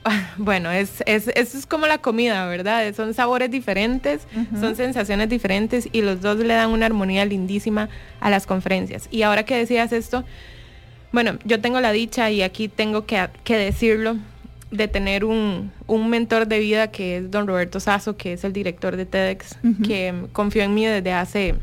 [0.37, 2.95] bueno, es, es, es como la comida, ¿verdad?
[2.95, 4.27] Son sabores diferentes,
[4.61, 7.89] son sensaciones diferentes y los dos le dan una armonía lindísima
[8.21, 9.09] a las conferencias.
[9.11, 10.25] Y ahora que decías esto,
[11.15, 14.17] bueno, yo tengo la dicha y aquí tengo que, que decirlo,
[14.73, 18.53] de tener un, un, mentor de vida que es don Roberto Sasso, que es el
[18.53, 21.55] director de TEDx, que confió en mí desde hace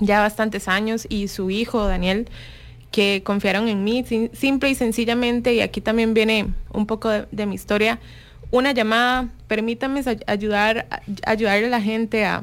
[0.00, 2.26] ya bastantes años, y su hijo, Daniel,
[2.90, 7.56] que confiaron en mí, simple y sencillamente, y aquí también viene un poco de, mi
[7.56, 7.98] historia,
[8.50, 10.86] una llamada, permítame ayudar,
[11.26, 12.42] ayudarle a la gente a,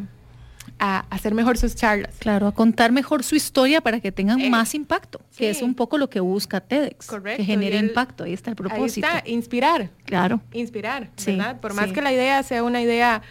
[0.81, 2.15] hacer mejor sus charlas.
[2.17, 5.75] Claro, a contar mejor su historia para que tengan eh, más impacto, que es un
[5.75, 9.05] poco lo que busca TEDx, Correcto, que genere impacto, ahí está el propósito.
[9.05, 9.89] Ahí está, inspirar.
[10.05, 10.41] Claro.
[10.53, 11.59] Inspirar, ¿verdad?
[11.59, 13.21] Por más que la idea sea una idea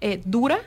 [0.00, 0.60] eh, dura,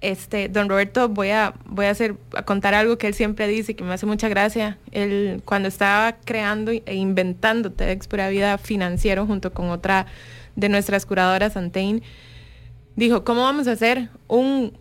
[0.00, 3.76] este, don Roberto, voy a, voy a hacer, a contar algo que él siempre dice
[3.76, 4.78] que me hace mucha gracia.
[4.90, 10.06] Él, cuando estaba creando e inventando TEDx Pura Vida Financiero junto con otra
[10.56, 12.02] de nuestras curadoras, Antain,
[12.96, 14.76] dijo, ¿cómo vamos a hacer un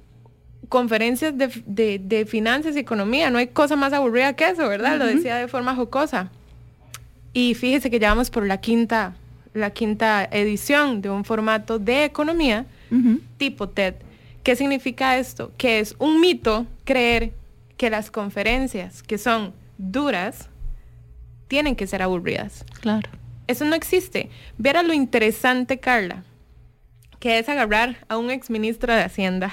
[0.70, 3.30] conferencias de, finanzas y economía?
[3.30, 4.98] No hay cosa más aburrida que eso, ¿verdad?
[4.98, 6.30] Lo decía de forma jocosa.
[7.34, 9.16] Y fíjese que llevamos por la quinta,
[9.54, 12.66] la quinta edición de un formato de economía
[13.38, 13.96] tipo TED
[14.46, 15.52] ¿Qué significa esto?
[15.58, 17.34] Que es un mito creer
[17.78, 20.50] que las conferencias que son duras
[21.48, 22.64] tienen que ser aburridas.
[22.80, 23.10] Claro.
[23.48, 24.30] Eso no existe.
[24.60, 26.24] Ver a lo interesante, Carla,
[27.26, 29.52] que es agarrar a un exministro de Hacienda,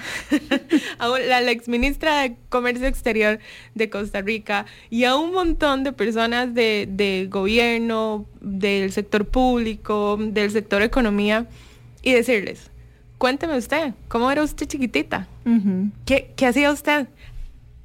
[0.98, 3.38] a la exministra de Comercio Exterior
[3.74, 10.50] de Costa Rica y a un montón de personas de, gobierno, del sector público, del
[10.50, 11.46] sector economía
[12.02, 12.70] y decirles,
[13.16, 15.26] cuénteme usted, ¿cómo era usted chiquitita?
[16.04, 17.08] ¿Qué, hacía usted?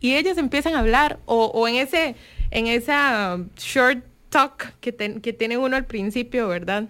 [0.02, 2.18] Y ellos empiezan a hablar, o, en ese,
[2.52, 6.90] en esa short talk que, que tiene uno al principio, ¿verdad?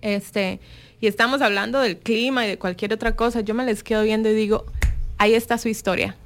[0.00, 0.60] Este,
[1.00, 4.28] y estamos hablando del clima y de cualquier otra cosa, yo me les quedo viendo
[4.28, 4.66] y digo,
[5.18, 6.16] ahí está su historia.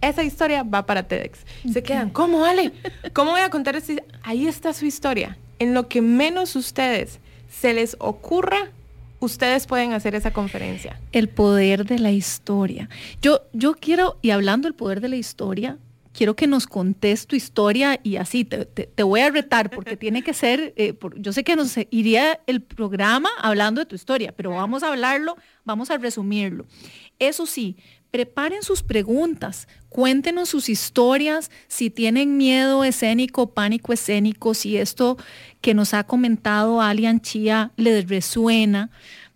[0.00, 1.40] Esa historia va para TEDx.
[1.72, 2.72] Se quedan, ¿cómo, Ale?
[3.12, 3.94] ¿Cómo voy a contar esto?
[4.22, 5.36] Ahí está su historia.
[5.58, 8.70] En lo que menos ustedes se les ocurra
[9.20, 10.98] ustedes pueden hacer esa conferencia?
[11.12, 12.88] El poder de la historia.
[13.22, 15.78] Yo, yo quiero, y hablando del poder de la historia,
[16.18, 20.34] quiero que nos contes tu historia y así te, voy a retar porque tiene que
[20.34, 24.82] ser, eh, yo sé que nos iría el programa hablando de tu historia, pero vamos
[24.82, 26.66] a hablarlo, vamos a resumirlo.
[27.20, 27.76] Eso sí,
[28.10, 35.18] preparen sus preguntas, cuéntenos sus historias, si tienen miedo escénico, pánico escénico, si esto
[35.60, 38.90] que nos ha comentado Alian Chía les resuena,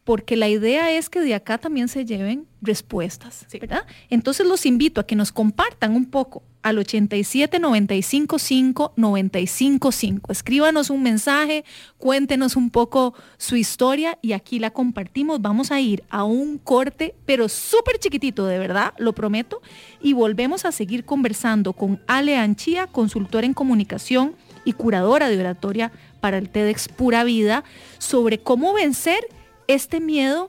[0.04, 3.86] porque la idea es que de acá también se lleven respuestas, ¿verdad?
[4.10, 10.32] Entonces los invito a que nos compartan un poco al 87 95 5 95 5.
[10.32, 11.64] Escríbanos un mensaje,
[11.98, 15.40] cuéntenos un poco su historia y aquí la compartimos.
[15.40, 19.60] Vamos a ir a un corte, pero súper chiquitito, de verdad, lo prometo,
[20.00, 24.34] y volvemos a seguir conversando con Ale Anchía, consultora en comunicación
[24.64, 27.64] y curadora de oratoria para el TEDx Pura Vida,
[27.98, 29.26] sobre cómo vencer
[29.74, 30.48] este miedo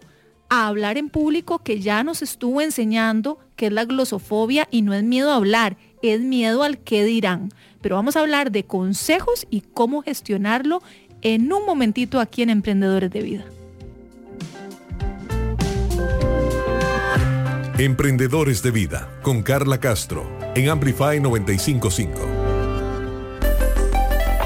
[0.49, 4.93] a hablar en público que ya nos estuvo enseñando que es la glosofobia y no
[4.93, 7.49] es miedo a hablar, es miedo al que dirán.
[7.81, 10.81] Pero vamos a hablar de consejos y cómo gestionarlo
[11.21, 13.45] en un momentito aquí en Emprendedores de Vida.
[17.77, 22.42] Emprendedores de Vida con Carla Castro en Amplify 955.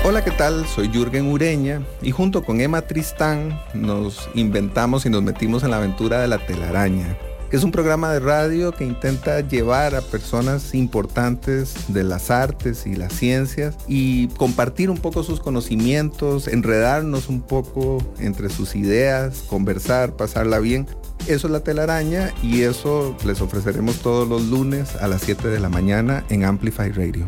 [0.09, 0.65] Hola, ¿qué tal?
[0.65, 5.79] Soy Jürgen Ureña y junto con Emma Tristán nos inventamos y nos metimos en la
[5.79, 7.17] aventura de la telaraña,
[7.49, 12.87] que es un programa de radio que intenta llevar a personas importantes de las artes
[12.87, 19.43] y las ciencias y compartir un poco sus conocimientos, enredarnos un poco entre sus ideas,
[19.49, 20.87] conversar, pasarla bien.
[21.27, 25.59] Eso es la telaraña y eso les ofreceremos todos los lunes a las 7 de
[25.59, 27.27] la mañana en Amplify Radio.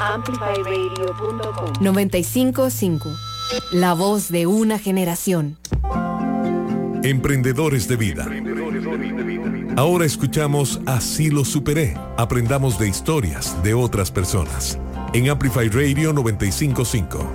[0.00, 3.08] Amplifyradio.com 955.
[3.72, 5.56] La voz de una generación.
[7.02, 8.26] Emprendedores de vida.
[9.76, 11.96] Ahora escuchamos Así lo superé.
[12.16, 14.78] Aprendamos de historias de otras personas.
[15.12, 17.30] En Amplify Radio 955.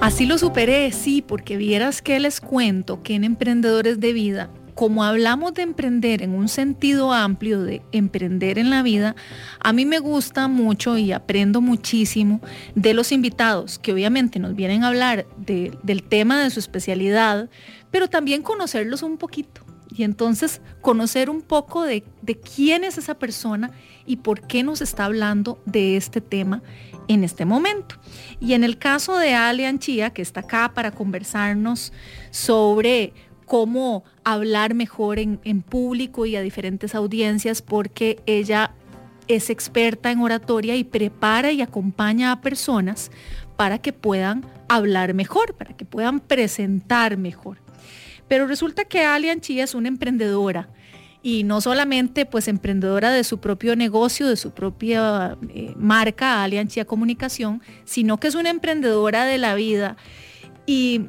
[0.00, 4.48] Así lo superé, sí, porque vieras que les cuento que en Emprendedores de Vida,
[4.78, 9.16] como hablamos de emprender en un sentido amplio, de emprender en la vida,
[9.58, 12.40] a mí me gusta mucho y aprendo muchísimo
[12.76, 17.50] de los invitados que obviamente nos vienen a hablar de- del tema de su especialidad,
[17.90, 19.62] pero también conocerlos un poquito.
[19.90, 23.72] Y entonces conocer un poco de, de quién es esa persona
[24.06, 26.62] y por qué nos está hablando de este tema
[27.08, 27.96] en este momento.
[28.38, 31.92] Y en el caso de Ale Anchía, que está acá para conversarnos
[32.30, 33.12] sobre
[33.48, 38.72] cómo hablar mejor en, público y a diferentes audiencias, porque ella
[39.26, 43.10] es experta en oratoria y prepara y acompaña a personas
[43.56, 47.58] para que puedan hablar mejor, para que puedan presentar mejor.
[48.28, 50.68] Pero resulta que Ali Anchía es una emprendedora
[51.22, 56.58] y no solamente pues emprendedora de su propio negocio, de su propia eh, marca Ali
[56.58, 59.96] Anchía Comunicación, sino que es una emprendedora de la vida.
[60.66, 61.06] Y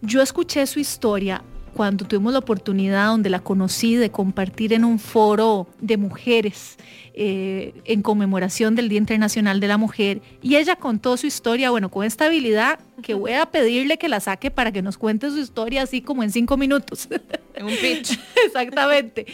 [0.00, 1.44] yo escuché su historia
[1.74, 6.78] cuando tuvimos la oportunidad donde la conocí de compartir en un foro de mujeres
[7.14, 11.90] eh, en conmemoración del Día Internacional de la Mujer y ella contó su historia, bueno,
[11.90, 15.38] con esta habilidad que voy a pedirle que la saque para que nos cuente su
[15.38, 17.08] historia así como en cinco minutos.
[17.54, 18.18] En un pitch.
[18.46, 19.26] Exactamente.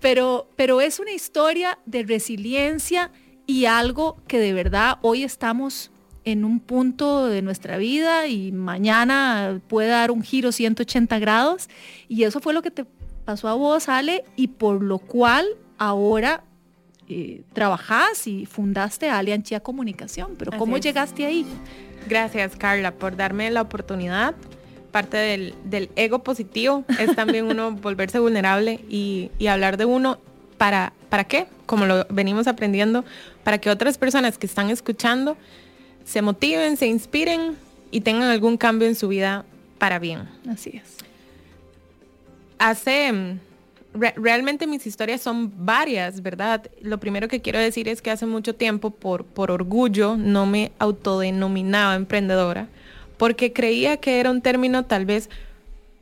[0.00, 3.10] Pero, pero es una historia de resiliencia
[3.46, 5.90] y algo que de verdad hoy estamos
[6.26, 11.68] en un punto de nuestra vida y mañana puede dar un giro 180 grados.
[12.08, 12.84] Y eso fue lo que te
[13.24, 15.46] pasó a vos, Ale, y por lo cual
[15.78, 16.42] ahora
[17.08, 20.34] eh, trabajás y fundaste Alianchia Comunicación.
[20.36, 20.82] Pero Así ¿cómo es.
[20.82, 21.46] llegaste ahí?
[22.08, 24.34] Gracias, Carla, por darme la oportunidad.
[24.90, 30.18] Parte del, del ego positivo es también uno volverse vulnerable y, y hablar de uno.
[30.58, 31.46] ¿Para, ¿Para qué?
[31.66, 33.04] Como lo venimos aprendiendo,
[33.44, 35.36] para que otras personas que están escuchando
[36.06, 37.56] se motiven, se inspiren
[37.90, 39.44] y tengan algún cambio en su vida
[39.78, 40.28] para bien.
[40.48, 40.96] Así es.
[42.58, 43.38] Hace, mm,
[43.94, 46.70] re- realmente mis historias son varias, ¿verdad?
[46.80, 50.72] Lo primero que quiero decir es que hace mucho tiempo, por, por orgullo, no me
[50.78, 52.68] autodenominaba emprendedora,
[53.18, 55.28] porque creía que era un término tal vez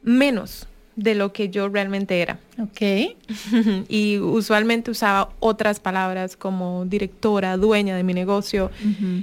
[0.02, 2.38] menos de lo que yo realmente era.
[2.58, 3.16] Ok.
[3.88, 8.70] y usualmente usaba otras palabras como directora, dueña de mi negocio.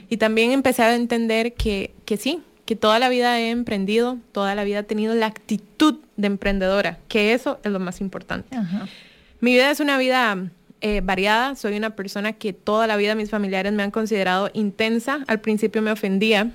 [0.09, 4.55] Y también empecé a entender que, que sí, que toda la vida he emprendido, toda
[4.55, 8.57] la vida he tenido la actitud de emprendedora, que eso es lo más importante.
[9.39, 10.37] Mi vida es una vida
[10.81, 15.23] eh, variada, soy una persona que toda la vida mis familiares me han considerado intensa.
[15.27, 16.51] Al principio me ofendía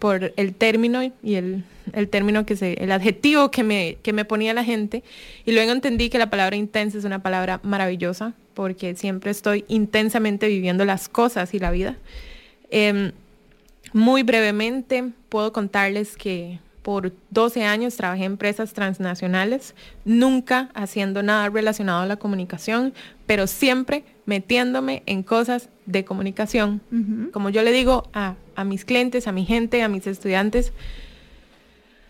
[0.00, 4.24] por el término y el, el término que se, el adjetivo que me, que me
[4.24, 5.04] ponía la gente.
[5.44, 10.48] Y luego entendí que la palabra intensa es una palabra maravillosa porque siempre estoy intensamente
[10.48, 11.96] viviendo las cosas y la vida.
[12.70, 13.12] Em,
[13.92, 16.58] muy brevemente puedo contarles que
[16.90, 22.94] por 12 años trabajé en empresas transnacionales, nunca haciendo nada relacionado a la comunicación,
[23.28, 26.80] pero siempre metiéndome en cosas de comunicación.
[27.32, 30.72] Como yo le digo a, a mis clientes, a mi gente, a mis estudiantes,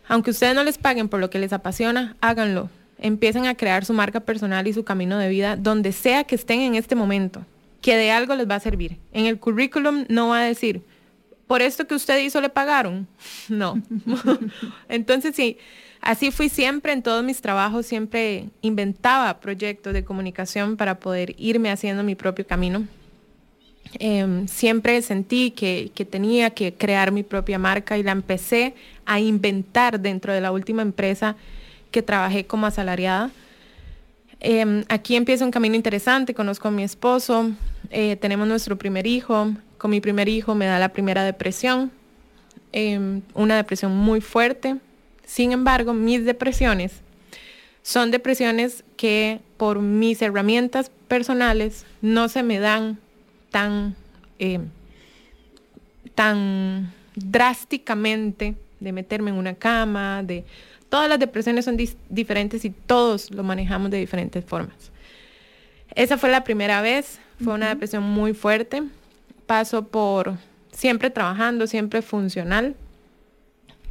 [0.09, 2.70] aunque ustedes no les paguen por lo que les apasiona, háganlo.
[2.97, 6.61] Empiecen a crear su marca personal y su camino de vida donde sea que estén
[6.61, 7.45] en este momento,
[7.83, 8.97] que de algo les va a servir.
[9.12, 10.81] En el currículum no va a decir,
[11.51, 13.09] por esto que usted hizo le pagaron.
[13.49, 13.83] No.
[14.89, 15.59] Entonces sí,
[16.01, 21.73] así fui siempre en todos mis trabajos, siempre inventaba proyectos de comunicación para poder irme
[21.73, 22.87] haciendo mi propio camino.
[23.99, 29.19] Em, siempre sentí que, que tenía que crear mi propia marca y la empecé a
[29.19, 31.35] inventar dentro de la última empresa
[31.91, 33.33] que trabajé como asalariada.
[34.39, 37.51] Em, aquí empieza un camino interesante, conozco a mi esposo,
[37.91, 41.91] eh, tenemos nuestro primer hijo, con mi primer hijo me da la primera depresión,
[42.70, 44.76] em, una depresión muy fuerte.
[45.24, 47.01] Sin embargo, mis depresiones
[47.83, 52.99] son depresiones que por mis herramientas personales no se me dan
[53.51, 53.97] tan,
[54.39, 54.61] eh,
[56.14, 60.45] tan drásticamente de meterme en una cama, de
[60.91, 61.78] todas las depresiones son
[62.11, 64.93] diferentes y todos lo manejamos de diferentes formas.
[65.95, 68.83] Esa fue la primera vez, fue una depresión muy fuerte.
[69.51, 70.37] Paso por
[70.71, 72.77] siempre trabajando, siempre funcional.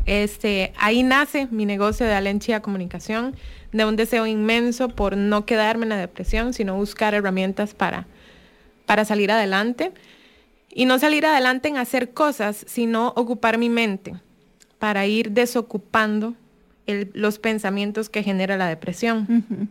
[0.06, 3.36] Este, ahí nace mi negocio de Alenchia Comunicación,
[3.74, 8.08] de un deseo inmenso por no quedarme en la depresión, sino buscar herramientas para,
[8.86, 9.92] para salir adelante.
[10.72, 14.14] Y no salir adelante en hacer cosas, sino ocupar mi mente
[14.78, 16.36] para ir desocupando
[16.86, 19.70] el- los pensamientos que genera la depresión.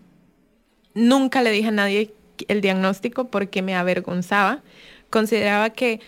[0.93, 2.13] Nunca le dije a nadie
[2.47, 4.61] el diagnóstico porque me avergonzaba.
[5.11, 6.01] Consideraba que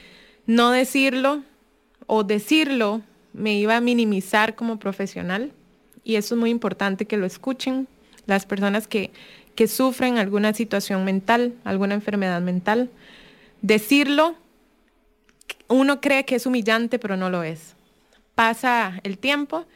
[0.46, 1.42] no decirlo
[2.07, 5.53] o decirlo me iba a minimizar como profesional.
[6.03, 7.86] Y eso es muy importante que lo escuchen
[8.26, 9.11] las personas que,
[9.55, 12.90] que sufren alguna situación mental, alguna enfermedad mental.
[13.62, 14.34] Decirlo,
[15.68, 17.74] uno cree que es humillante, pero no lo es.
[18.34, 19.66] Pasa el tiempo,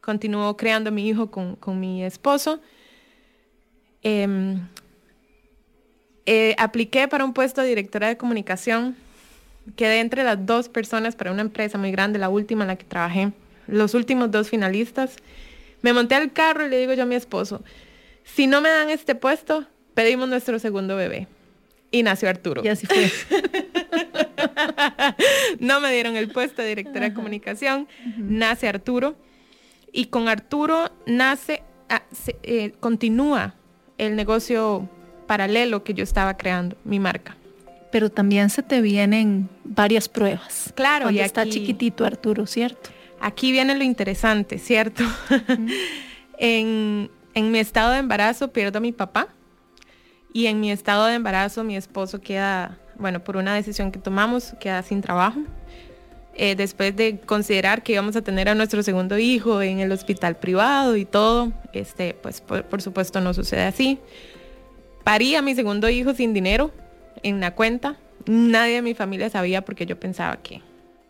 [0.00, 2.60] continúo creando mi hijo con, con mi esposo.
[4.02, 4.60] Em,
[6.26, 8.96] eh, apliqué para un puesto de directora de comunicación.
[9.76, 12.84] Quedé entre las dos personas para una empresa muy grande, la última en la que
[12.84, 13.32] trabajé.
[13.68, 15.16] Los últimos dos finalistas.
[15.82, 17.62] Me monté al carro y le digo yo a mi esposo,
[18.24, 19.64] si no me dan este puesto,
[19.94, 21.28] pedimos nuestro segundo bebé.
[21.90, 22.62] Y nació Arturo.
[22.64, 23.10] Y así fue.
[25.60, 27.88] no me dieron el puesto de directora de comunicación.
[28.16, 29.16] Nace Arturo.
[29.92, 33.54] Y con Arturo nace, ah, se- eh, continúa
[33.98, 34.88] el negocio
[35.22, 37.36] paralelo que yo estaba creando, mi marca.
[37.90, 40.72] Pero también se te vienen varias pruebas.
[40.74, 42.90] Claro, y está chiquitito Arturo, ¿cierto?
[43.20, 45.04] Aquí viene lo interesante, ¿cierto?
[46.38, 49.28] en, en mi estado de embarazo pierdo a mi papá
[50.32, 54.54] y en mi estado de embarazo mi esposo queda, bueno, por una decisión que tomamos,
[54.58, 55.40] queda sin trabajo.
[56.34, 60.36] Eh, después de considerar que íbamos a tener a nuestro segundo hijo en el hospital
[60.36, 63.98] privado y todo, este, pues por, por supuesto no sucede así.
[65.04, 66.70] Parí a mi segundo hijo sin dinero
[67.22, 67.96] en la cuenta.
[68.26, 70.60] Nadie de mi familia sabía porque yo pensaba que,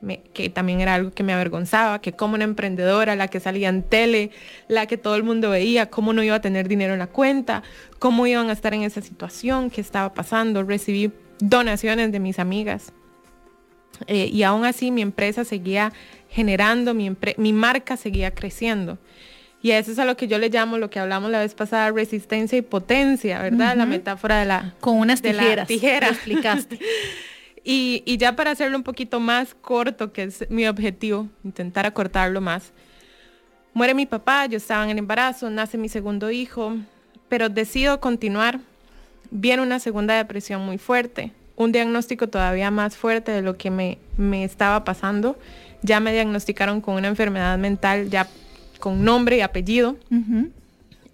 [0.01, 3.68] me- que también era algo que me avergonzaba, que como una emprendedora, la que salía
[3.68, 4.30] en tele,
[4.68, 7.62] la que todo el mundo veía, cómo no iba a tener dinero en la cuenta,
[7.99, 10.62] cómo iban a estar en esa situación, qué estaba pasando.
[10.62, 12.93] Recibí donaciones de mis amigas.
[14.07, 15.93] Eh, y aún así mi empresa seguía
[16.30, 18.99] generando, mi, mi marca seguía creciendo.
[19.62, 21.90] Y eso es a lo que yo le llamo, lo que hablamos la vez pasada,
[21.92, 23.76] resistencia y potencia, ¿verdad?
[23.76, 24.74] La metáfora de la...
[24.80, 25.68] Con unas de la tijeras.
[25.68, 26.06] tijera.
[26.08, 26.78] lo explicaste.
[27.64, 32.40] Y, y ya para hacerlo un poquito más corto, que es mi objetivo, intentar acortarlo
[32.40, 32.72] más.
[33.72, 36.76] Muere mi papá, yo estaba en el embarazo, nace mi segundo hijo,
[37.28, 38.58] pero decido continuar.
[39.30, 43.98] Viene una segunda depresión muy fuerte, un diagnóstico todavía más fuerte de lo que me,
[44.16, 45.38] me estaba pasando.
[45.82, 48.26] Ya me diagnosticaron con una enfermedad mental, ya
[48.82, 49.96] con nombre y apellido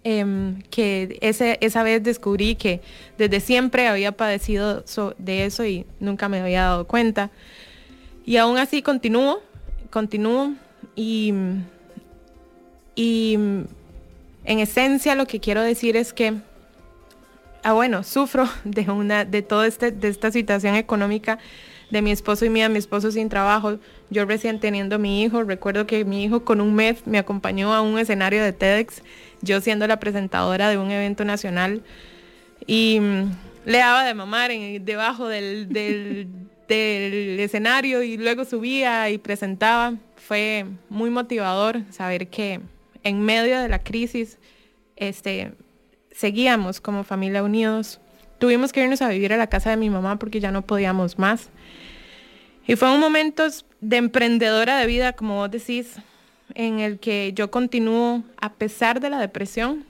[0.03, 2.81] em, que ese, esa vez descubrí que
[3.19, 7.29] desde siempre había padecido so- de eso y nunca me había dado cuenta.
[8.25, 9.43] Y aún así continúo,
[9.91, 10.53] continúo
[10.95, 11.31] y,
[12.95, 16.33] y en esencia lo que quiero decir es que,
[17.63, 21.37] ah bueno, sufro de una, de toda este, de esta situación económica
[21.91, 23.79] de mi esposo y mía, mi esposo sin trabajo,
[24.09, 27.73] yo recién teniendo a mi hijo, recuerdo que mi hijo con un mes me acompañó
[27.73, 29.01] a un escenario de TEDx,
[29.41, 31.81] yo siendo la presentadora de un evento nacional
[32.67, 33.31] y mm,
[33.65, 36.27] le daba de mamar en- debajo del, del,
[36.67, 39.95] del escenario y luego subía y presentaba.
[40.15, 42.59] Fue muy motivador saber que
[43.03, 44.37] en medio de la crisis
[44.95, 45.53] este,
[46.11, 47.99] seguíamos como familia unidos.
[48.37, 51.17] Tuvimos que irnos a vivir a la casa de mi mamá porque ya no podíamos
[51.17, 51.49] más.
[52.69, 53.47] Y fue un momento
[53.81, 55.95] de emprendedora de vida, como vos decís,
[56.53, 59.85] en el que yo continúo, a pesar de la depresión,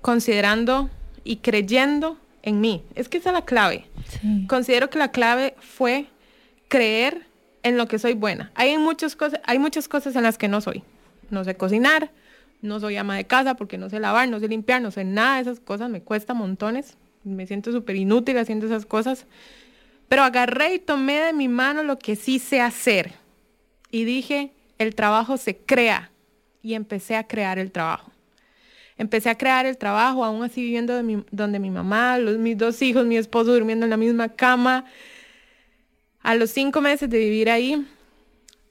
[0.00, 0.90] considerando
[1.22, 2.82] y creyendo en mí.
[2.96, 3.86] Es que esa es la clave.
[4.08, 4.44] Sí.
[4.48, 6.08] Considero que la clave fue
[6.66, 7.28] creer
[7.62, 8.50] en lo que soy buena.
[8.56, 10.82] Hay muchas cosas, hay muchas cosas en las que no soy.
[11.30, 12.10] No sé cocinar,
[12.60, 15.36] no soy ama de casa porque no sé lavar, no sé limpiar, no sé nada
[15.36, 16.96] de esas cosas, me cuesta montones.
[17.22, 19.28] Me siento súper inútil haciendo esas cosas.
[20.10, 23.12] Pero agarré y tomé de mi mano lo que sí sé hacer.
[23.92, 26.10] Y dije, el trabajo se crea.
[26.64, 28.10] Y empecé a crear el trabajo.
[28.98, 32.58] Empecé a crear el trabajo, aún así viviendo de mi- donde mi mamá, los, mis
[32.58, 34.84] dos hijos, mi esposo durmiendo en la misma cama.
[36.22, 37.86] A los cinco meses de vivir ahí,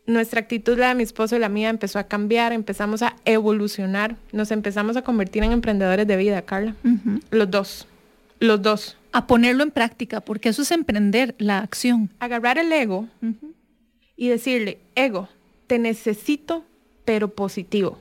[0.06, 4.18] nuestra actitud, la de mi esposo y la mía, empezó a cambiar, empezamos a evolucionar,
[4.34, 6.76] nos empezamos a convertir en emprendedores de vida, Carla.
[6.84, 7.22] Ujú.
[7.32, 7.88] Los dos,
[8.42, 8.98] los dos.
[9.12, 12.10] A ponerlo en práctica, porque eso es emprender la acción.
[12.20, 13.07] Agarrar el ego
[14.16, 15.30] y decirle, ego,
[15.68, 16.64] te necesito,
[17.05, 17.97] pero positivo.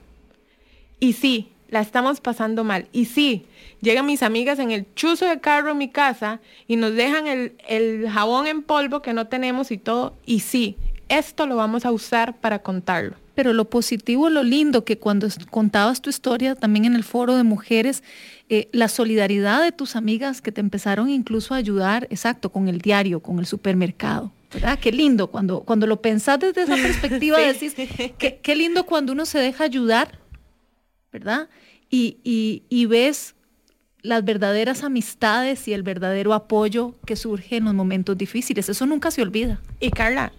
[1.00, 2.88] Y sí, la estamos pasando mal.
[2.92, 3.46] Y sí,
[3.80, 7.56] llegan mis amigas en el chuzo de carro en mi casa y nos dejan el,
[7.68, 10.14] el jabón en polvo que no tenemos y todo.
[10.26, 10.76] Y sí,
[11.08, 13.16] esto lo vamos a usar para contarlo.
[13.38, 17.44] Pero lo positivo, lo lindo, que cuando contabas tu historia también en el foro de
[17.44, 18.02] mujeres,
[18.48, 22.78] eh, la solidaridad de tus amigas que te empezaron incluso a ayudar, exacto, con el
[22.80, 24.32] diario, con el supermercado.
[24.52, 24.76] ¿Verdad?
[24.80, 27.76] Qué lindo cuando, cuando lo pensás desde esa perspectiva, decís,
[28.18, 30.18] qué, qué lindo cuando uno se deja ayudar,
[31.12, 31.48] ¿verdad?
[31.88, 33.36] Y, y- y ves
[34.02, 38.68] las verdaderas amistades y el verdadero apoyo que surge en los momentos difíciles.
[38.68, 39.60] Eso nunca se olvida.
[39.78, 40.32] Y Carla,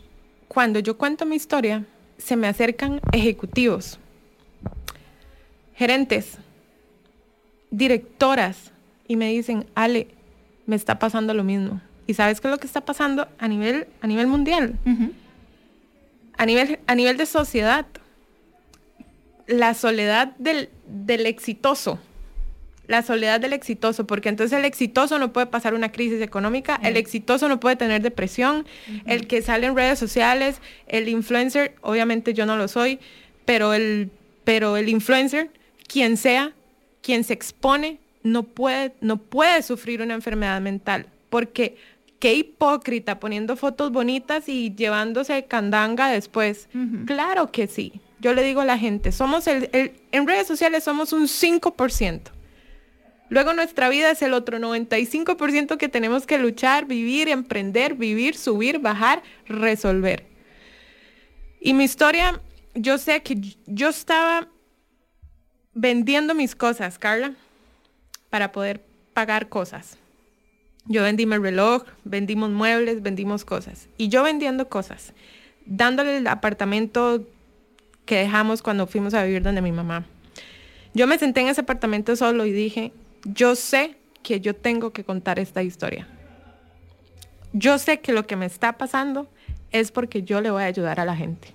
[0.49, 1.85] cuando yo cuento mi historia,
[2.19, 3.97] se me acercan ejecutivos,
[5.75, 6.37] gerentes,
[7.71, 8.71] directoras
[9.07, 10.07] y me dicen, Ale,
[10.67, 11.81] me está pasando lo mismo.
[12.05, 14.77] ¿Y sabes qué es lo que está pasando a nivel, a nivel mundial?
[16.37, 17.85] A nivel, a nivel de sociedad.
[19.47, 21.99] La soledad del, del exitoso.
[22.89, 26.97] La soledad del exitoso, porque entonces el exitoso no puede pasar una crisis económica, el
[26.97, 28.65] exitoso no puede tener depresión,
[29.05, 32.99] el que sale en redes sociales, el influencer, obviamente yo no lo soy,
[33.45, 34.09] pero el,
[34.43, 35.51] pero el influencer,
[35.87, 36.51] quien sea,
[37.03, 41.77] quien se expone, no puede, no puede sufrir una enfermedad mental, porque
[42.17, 46.67] qué hipócrita poniendo fotos bonitas y llevándose candanga después.
[47.05, 47.93] Claro que sí.
[48.19, 52.21] Yo le digo a la gente, somos el, el- en redes sociales somos un 5%.
[53.29, 58.79] Luego nuestra vida es el otro 95% que tenemos que luchar, vivir, emprender, vivir, subir,
[58.79, 60.25] bajar, resolver.
[61.61, 62.41] Y mi historia,
[62.73, 64.47] yo sé que yo estaba
[65.73, 67.33] vendiendo mis cosas, Carla,
[68.29, 69.97] para poder pagar cosas.
[70.85, 73.89] Yo vendí mi reloj, vendimos muebles, vendimos cosas.
[73.97, 75.13] Y yo vendiendo cosas,
[75.65, 77.27] dándole el apartamento
[78.05, 80.05] que dejamos cuando fuimos a vivir donde mi mamá.
[80.95, 82.91] Yo me senté en ese apartamento solo y dije,
[83.25, 86.07] yo sé que yo tengo que contar esta historia.
[87.53, 89.29] Yo sé que lo que me está pasando
[89.71, 91.53] es porque yo le voy a ayudar a la gente.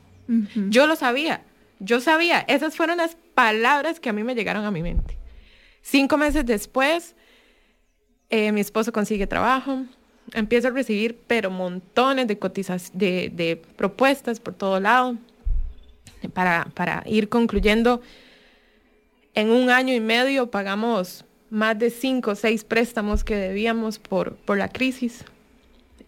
[0.70, 1.42] Yo lo sabía,
[1.80, 5.18] yo sabía, esas fueron las palabras que a mí me llegaron a mi mente.
[5.82, 7.14] Cinco meses después,
[8.30, 9.84] eh, mi esposo consigue trabajo,
[10.32, 15.18] empiezo a recibir, pero montones de cotizas, de, de propuestas por todo lado
[16.32, 18.00] para, para ir concluyendo.
[19.34, 21.24] En un año y medio pagamos
[21.54, 25.24] más de cinco o seis préstamos que debíamos por, por la crisis.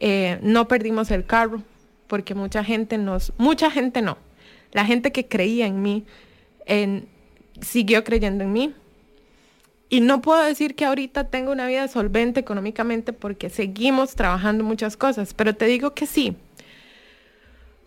[0.01, 1.62] Eh, no perdimos el carro
[2.09, 4.18] porque mucha gente nos, mucha gente no,
[4.72, 6.05] la gente que creía en mí
[7.61, 8.74] siguió creyendo en mí.
[9.88, 14.97] Y no puedo decir que ahorita tengo una vida solvente económicamente porque seguimos trabajando muchas
[14.97, 16.36] cosas, pero te digo que sí.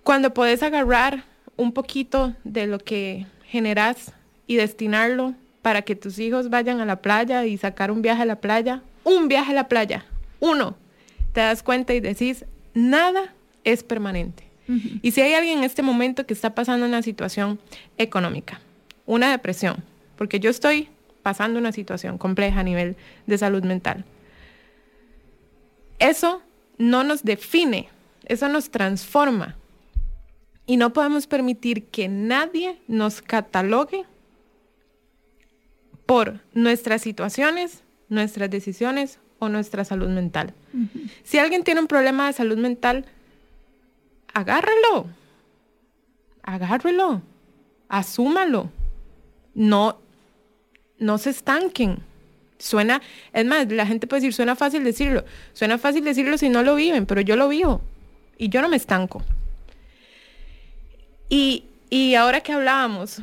[0.03, 1.25] Cuando puedes agarrar
[1.57, 4.13] un poquito de lo que generas
[4.47, 8.25] y destinarlo para que tus hijos vayan a la playa y sacar un viaje a
[8.25, 10.05] la playa, un viaje a la playa,
[10.39, 10.75] uno,
[11.33, 13.33] te das cuenta y decís, nada
[13.63, 14.47] es permanente.
[15.01, 17.59] Y si hay alguien en este momento que está pasando una situación
[17.97, 18.61] económica,
[19.07, 19.83] una depresión,
[20.15, 20.89] porque yo estoy
[21.23, 22.95] pasando una situación compleja a nivel
[23.25, 24.05] de salud mental,
[25.97, 26.43] eso
[26.77, 27.89] no nos define,
[28.25, 29.55] eso nos transforma.
[30.67, 34.05] Y no podemos permitir que nadie nos catalogue
[36.09, 40.55] por nuestras situaciones, nuestras decisiones o nuestra salud mental.
[41.21, 43.05] Si alguien tiene un problema de salud mental,
[44.33, 45.05] agárrelo.
[46.41, 47.21] Agárrelo.
[47.89, 48.71] Asúmalo.
[49.53, 49.99] No,
[50.97, 51.99] no se estanquen.
[52.57, 55.23] Suena, es más, la gente puede decir, suena fácil decirlo.
[55.53, 57.83] Suena fácil decirlo si no lo viven, pero yo lo vivo.
[58.35, 59.21] Y yo no me estanco.
[61.29, 63.21] Y, y ahora que hablábamos,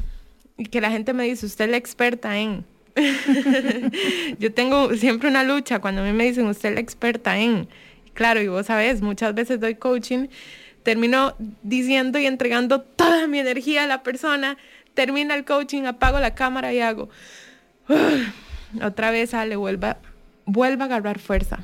[0.57, 2.65] y que la gente me dice, usted es la experta en...
[4.39, 7.69] yo tengo siempre una lucha cuando a mí me dicen, usted es la experta en...
[8.15, 10.29] Claro, y vos sabés, muchas veces doy coaching,
[10.83, 14.57] termino diciendo y entregando toda mi energía a la persona,
[14.95, 17.11] termina el coaching, apago la cámara y hago...
[18.83, 19.99] otra vez sale, vuelva,
[20.45, 21.61] vuelva a agarrar fuerza.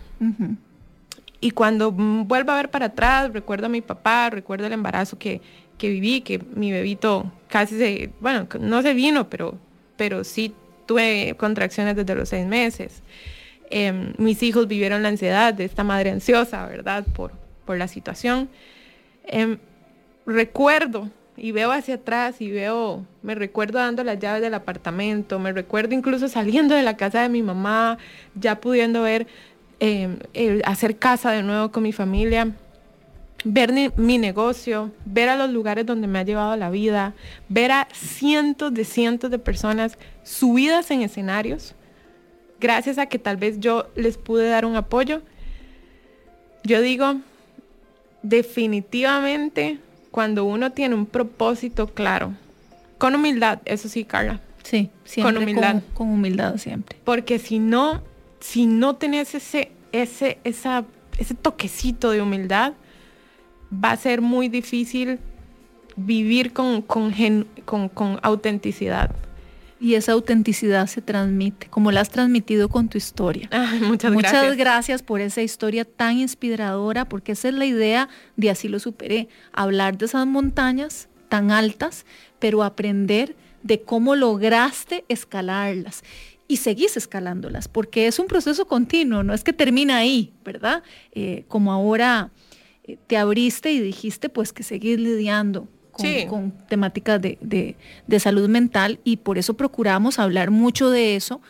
[1.40, 5.18] Y cuando mm, vuelvo a ver para atrás, recuerdo a mi papá, recuerdo el embarazo
[5.18, 5.40] que,
[5.78, 9.58] que viví, que mi bebito casi se, bueno, no se vino, pero,
[9.96, 10.54] pero sí
[10.86, 13.02] tuve contracciones desde los seis meses.
[13.70, 17.04] Em, mis hijos vivieron la ansiedad de esta madre ansiosa, ¿verdad?
[17.14, 17.32] Por,
[17.64, 18.48] por la situación.
[19.24, 19.58] Em,
[20.26, 25.52] recuerdo y veo hacia atrás y veo, me recuerdo dando las llaves del apartamento, me
[25.52, 27.98] recuerdo incluso saliendo de la casa de mi mamá,
[28.34, 29.26] ya pudiendo ver,
[29.80, 30.18] eh,
[30.64, 32.52] hacer casa de nuevo con mi familia,
[33.44, 37.14] ver mi negocio, ver a los lugares donde me ha llevado la vida,
[37.48, 41.74] ver a cientos de cientos de personas subidas en escenarios,
[42.60, 45.22] gracias a que tal vez yo les pude dar un apoyo.
[46.64, 47.16] Yo digo,
[48.22, 49.78] definitivamente
[50.10, 52.34] cuando uno tiene un propósito claro
[52.98, 54.40] Con humildad, eso sí, Carla.
[54.62, 55.72] Sí, siempre Con humildad.
[55.72, 56.96] Con, con humildad siempre.
[57.04, 58.02] Porque si no,
[58.38, 60.84] si no tenés ese, ese, esa,
[61.18, 62.74] ese toquecito de humildad,
[63.72, 65.18] va a ser muy difícil
[65.96, 69.10] vivir con, con, gen- con- con autenticidad.
[69.82, 73.48] Y esa autenticidad se transmite, como la has transmitido con tu historia.
[73.50, 74.56] Ay, muchas, Muchas gracias.
[74.56, 79.28] gracias por esa historia tan inspiradora, porque esa es la idea de Así lo superé,
[79.52, 82.06] hablar de esas montañas tan altas,
[82.38, 86.04] pero aprender de cómo lograste escalarlas
[86.46, 90.84] y seguís escalándolas, porque es un proceso continuo, no es que termina ahí, ¿verdad?
[91.12, 92.30] Eh, como ahora
[92.84, 96.26] eh, te abriste y dijiste pues que seguís lidiando con, Sí.
[96.28, 97.76] con temáticas de, de-
[98.06, 101.40] de salud mental y por eso procuramos hablar mucho de eso,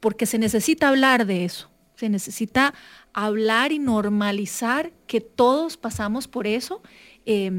[0.00, 2.72] porque se necesita hablar de eso, se necesita
[3.12, 6.80] hablar y normalizar que todos pasamos por eso.
[7.26, 7.50] eh,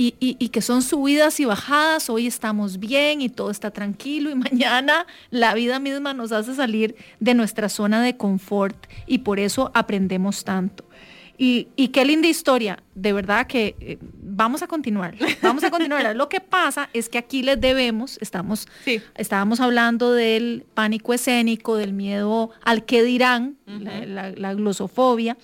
[0.00, 4.30] y, y- y que son subidas y bajadas, hoy estamos bien y todo está tranquilo
[4.30, 8.76] y mañana la vida misma nos hace salir de nuestra zona de confort
[9.08, 10.84] y por eso aprendemos tanto.
[11.36, 13.98] Y, y qué linda historia, de verdad que eh,
[14.38, 16.14] vamos a continuar, vamos a continuar.
[16.16, 19.02] Lo que pasa es que aquí les debemos, estamos, Sí.
[19.16, 25.36] estábamos hablando del pánico escénico, del miedo al que dirán, la, la- la glosofobia,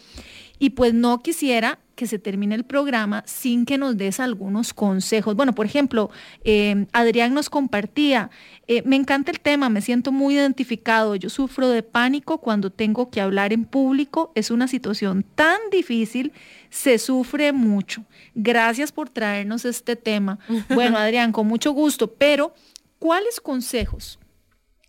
[0.60, 5.34] y pues no quisiera que se termine el programa sin que nos des algunos consejos.
[5.36, 6.10] Bueno, por ejemplo,
[6.44, 8.30] eh, Adrián nos compartía,
[8.66, 13.10] eh, me encanta el tema, me siento muy identificado, yo sufro de pánico cuando tengo
[13.10, 16.32] que hablar en público, es una situación tan difícil,
[16.70, 18.04] se sufre mucho.
[18.34, 20.38] Gracias por traernos este tema.
[20.74, 22.54] Bueno, Adrián, con mucho gusto, pero
[22.98, 24.18] ¿cuáles consejos?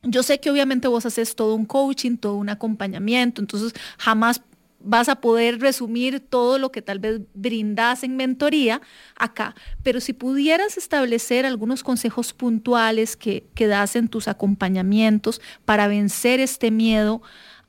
[0.02, 4.42] Yo sé que obviamente vos haces todo un coaching, todo un acompañamiento, entonces jamás
[4.86, 8.82] vas a poder resumir todo lo que tal vez brindas en mentoría
[9.16, 15.88] acá, pero si pudieras establecer algunos consejos puntuales que, que das en tus acompañamientos para
[15.88, 17.22] vencer este miedo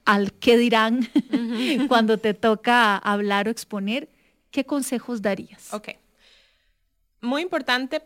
[0.05, 1.09] al que dirán
[1.89, 4.09] cuando te toca hablar o exponer,
[4.51, 5.73] ¿qué consejos darías?
[5.73, 5.89] Ok.
[7.21, 8.03] Muy importante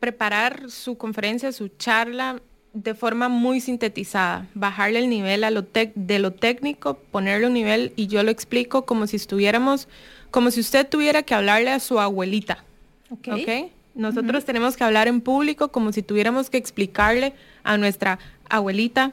[0.00, 2.42] preparar su conferencia, su charla
[2.74, 7.54] de forma muy sintetizada, bajarle el nivel a lo tec- de lo técnico, ponerle un
[7.54, 9.88] nivel y yo lo explico como si estuviéramos,
[10.30, 12.64] como si usted tuviera que hablarle a su abuelita.
[13.10, 13.28] Ok.
[13.32, 13.70] ¿ok?
[13.94, 17.32] Nosotros tenemos que hablar en público como si tuviéramos que explicarle
[17.64, 19.12] a nuestra abuelita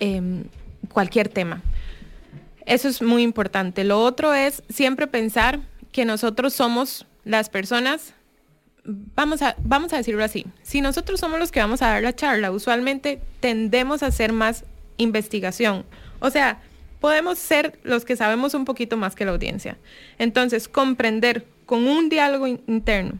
[0.00, 0.44] em,
[0.92, 1.60] cualquier tema.
[2.64, 3.84] Eso es muy importante.
[3.84, 8.14] Lo otro es siempre pensar que nosotros somos las personas,
[8.84, 12.14] vamos a, vamos a decirlo así, si nosotros somos los que vamos a dar la
[12.14, 14.64] charla, usualmente tendemos a hacer más
[14.96, 15.84] investigación.
[16.20, 16.60] O sea,
[17.00, 19.76] podemos ser los que sabemos un poquito más que la audiencia.
[20.18, 23.18] Entonces, comprender con un diálogo in- interno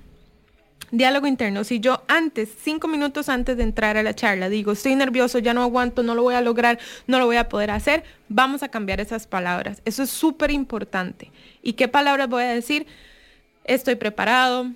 [0.92, 1.64] diálogo interno.
[1.64, 5.54] Si yo antes, cinco minutos antes de entrar a la charla, digo, estoy nervioso, ya
[5.54, 8.68] no aguanto, no lo voy a lograr, no lo voy a poder hacer, vamos a
[8.68, 9.80] cambiar esas palabras.
[9.86, 11.32] Eso es súper importante.
[11.62, 12.86] ¿Y qué palabras voy a decir?
[13.64, 14.70] Estoy preparado,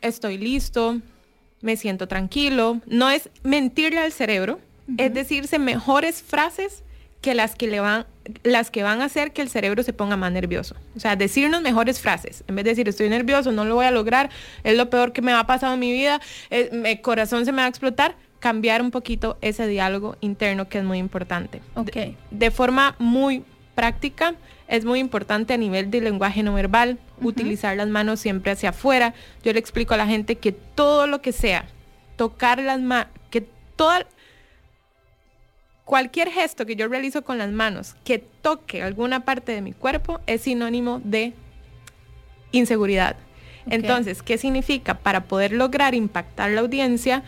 [0.00, 1.00] estoy listo,
[1.60, 2.80] me siento tranquilo.
[2.86, 4.60] No es mentirle al cerebro,
[4.98, 6.82] es decirse mejores frases
[7.20, 8.06] que las que le van
[8.44, 10.76] las que van a hacer que el cerebro se ponga más nervioso.
[10.96, 12.44] O sea, decirnos mejores frases.
[12.46, 14.30] En vez de decir estoy nervioso, no lo voy a lograr,
[14.62, 16.20] es lo peor que me ha pasado en mi vida,
[16.50, 20.78] eh, mi corazón se me va a explotar, cambiar un poquito ese diálogo interno que
[20.78, 21.60] es muy importante.
[21.74, 21.90] Ok.
[21.92, 24.34] De, de forma muy práctica,
[24.70, 29.12] es muy importante a nivel de lenguaje no verbal, utilizar las manos siempre hacia afuera.
[29.44, 31.66] Yo le explico a la gente que todo lo que sea,
[32.16, 33.42] tocar las manos, que
[33.76, 34.06] toda
[35.84, 40.20] cualquier gesto que yo realizo con las manos que toque alguna parte de mi cuerpo
[40.26, 41.32] es sinónimo de
[42.52, 43.16] inseguridad.
[43.68, 44.94] Entonces, ¿qué significa?
[44.98, 47.22] Para poder lograr impactar la audiencia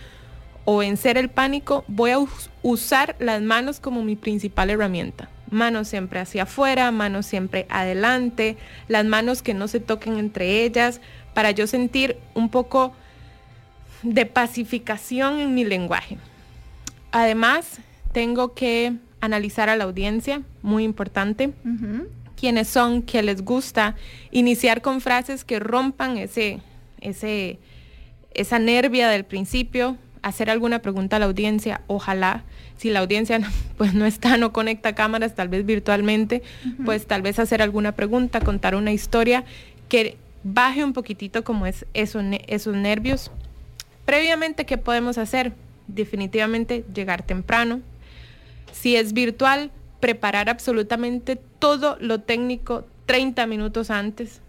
[0.65, 5.29] o vencer el pánico, voy a us- usar las manos como mi principal herramienta.
[5.53, 8.57] Manos siempre hacia afuera, manos siempre adelante,
[8.89, 11.01] las manos que no se toquen entre ellas,
[11.35, 12.95] para yo sentir un poco
[14.03, 16.19] de pacificación en mi lenguaje.
[17.13, 17.79] Además,
[18.13, 21.53] tengo que analizar a la audiencia, muy importante,
[22.35, 23.95] quiénes son, qué les gusta,
[24.31, 26.61] iniciar con frases que rompan ese,
[27.01, 27.59] ese,
[28.35, 32.45] esa nervia del principio, hacer alguna pregunta a la audiencia, ojalá,
[32.83, 33.47] si la audiencia no-
[33.79, 36.43] pues no está, no conecta cámaras, tal vez virtualmente,
[36.85, 39.45] pues tal vez hacer alguna pregunta, contar una historia
[39.89, 43.31] que baje un poquitito como es eso, ne- esos nervios.
[44.05, 45.53] Previamente, ¿qué podemos hacer?
[45.87, 47.81] Definitivamente llegar temprano,
[48.73, 49.71] si es virtual,
[50.01, 54.41] preparar absolutamente todo lo técnico 30 minutos antes.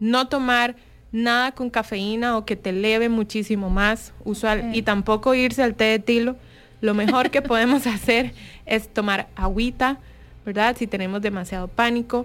[0.00, 0.76] No tomar
[1.12, 5.84] nada con cafeína o que te eleve muchísimo más usual y tampoco irse al té
[5.84, 6.36] de tilo.
[6.80, 8.32] Lo mejor que podemos hacer
[8.66, 9.98] es tomar agüita,
[10.46, 10.76] ¿verdad?
[10.78, 12.24] Si tenemos demasiado pánico.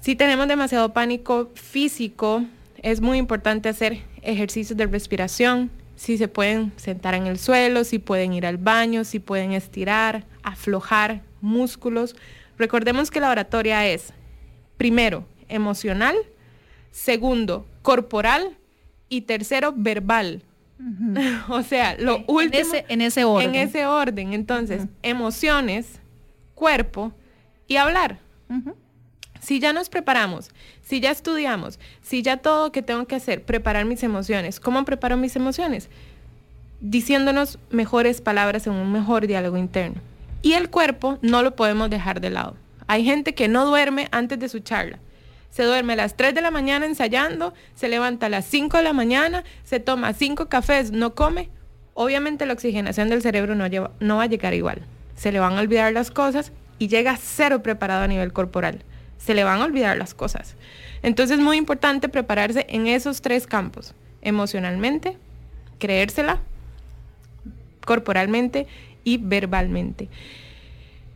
[0.00, 2.44] Si tenemos demasiado pánico físico,
[2.82, 5.70] es muy importante hacer ejercicios de respiración.
[5.96, 10.24] Si se pueden sentar en el suelo, si pueden ir al baño, si pueden estirar,
[10.42, 12.14] aflojar músculos.
[12.56, 14.12] Recordemos que la oratoria es,
[14.76, 16.16] primero, emocional,
[16.92, 18.56] segundo, corporal
[19.08, 20.42] y tercero, verbal.
[21.48, 23.54] o sea, lo En último ese, en ese orden.
[23.54, 24.32] en ese orden.
[24.32, 26.00] Entonces, emociones,
[26.54, 27.12] cuerpo
[27.66, 28.18] y hablar.
[29.40, 30.50] Si ya nos preparamos,
[30.82, 34.58] si ya estudiamos, si ya todo lo que tengo que hacer, preparar mis emociones.
[34.60, 35.88] ¿Cómo preparo mis emociones?
[36.80, 40.00] Diciéndonos mejores palabras en un mejor diálogo interno.
[40.42, 42.56] Y el cuerpo no lo podemos dejar de lado.
[42.86, 44.98] Hay gente que no duerme antes de su charla.
[45.50, 48.82] Se duerme a las 3 de la mañana ensayando, se levanta a las 5 de
[48.82, 51.48] la mañana, se toma 5 cafés, no come.
[51.94, 54.82] Obviamente la oxigenación del cerebro no, lleva- no va a llegar igual.
[55.16, 58.84] Se le van a olvidar las cosas y llega cero preparado a nivel corporal.
[59.18, 60.54] Se le van a olvidar las cosas.
[61.02, 63.94] Entonces es muy importante prepararse en esos tres campos.
[64.22, 65.16] Emocionalmente,
[65.80, 66.40] creérsela,
[67.84, 68.66] corporalmente
[69.04, 70.08] y verbalmente.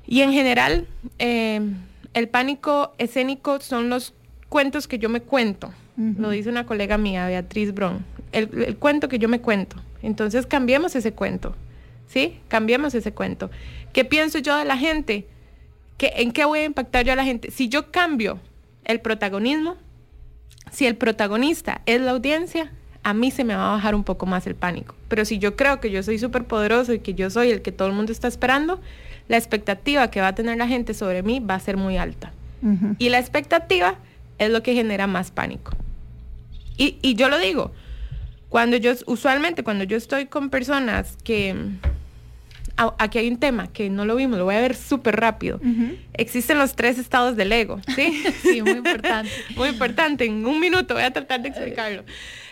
[0.06, 1.60] Y en general, eh,
[2.14, 4.14] el pánico escénico son los
[4.52, 5.72] cuentos que yo me cuento.
[5.96, 8.04] Lo dice una colega mía, Beatriz Bron.
[8.32, 9.76] El, el cuento que yo me cuento.
[10.02, 11.56] Entonces cambiemos ese cuento.
[12.06, 12.38] ¿Sí?
[12.48, 13.50] Cambiemos ese cuento.
[13.94, 15.26] ¿Qué pienso yo de la gente?
[15.96, 17.50] ¿Qué, ¿En qué voy a impactar yo a la gente?
[17.50, 18.40] Si yo cambio
[18.84, 19.76] el protagonismo,
[20.70, 22.70] si el protagonista es la audiencia,
[23.04, 24.94] a mí se me va a bajar un poco más el pánico.
[25.08, 27.72] Pero si yo creo que yo soy súper poderoso y que yo soy el que
[27.72, 28.82] todo el mundo está esperando,
[29.28, 32.32] la expectativa que va a tener la gente sobre mí va a ser muy alta.
[32.98, 33.96] Y la expectativa
[34.46, 35.72] es lo que genera más pánico.
[36.76, 37.72] Y, y yo lo digo,
[38.48, 41.54] cuando yo, usualmente cuando yo estoy con personas que,
[42.98, 45.60] aquí hay un tema que no lo vimos, lo voy a ver súper rápido.
[46.14, 48.22] Existen los tres estados del ego, ¿sí?
[48.42, 49.30] Sí, muy importante.
[49.56, 52.04] Muy importante, en un minuto voy a tratar de explicarlo.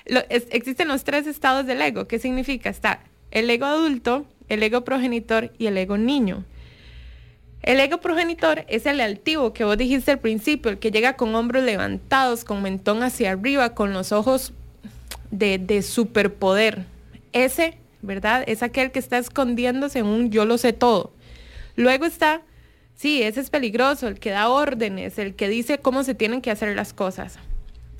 [0.06, 2.06] Lo- es- existen los tres estados del ego.
[2.06, 2.68] ¿Qué significa?
[2.70, 6.44] Está el ego adulto, el ego progenitor y el ego niño.
[7.62, 11.34] El ego progenitor es el altivo que vos dijiste al principio, el que llega con
[11.34, 14.52] hombros levantados, con mentón hacia arriba, con los ojos
[15.30, 16.86] de, de superpoder.
[17.32, 18.44] Ese, ¿verdad?
[18.46, 21.12] Es aquel que está escondiéndose en un yo lo sé todo.
[21.76, 22.42] Luego está,
[22.94, 26.50] sí, ese es peligroso, el que da órdenes, el que dice cómo se tienen que
[26.50, 27.38] hacer las cosas.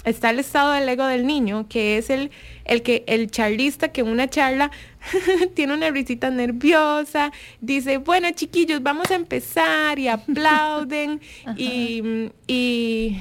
[0.05, 2.31] Está el estado del ego del niño, que es el,
[2.65, 4.71] el que el charlista que en una charla
[5.55, 11.21] tiene una risita nerviosa, dice, bueno chiquillos, vamos a empezar y aplauden
[11.57, 13.19] y, y,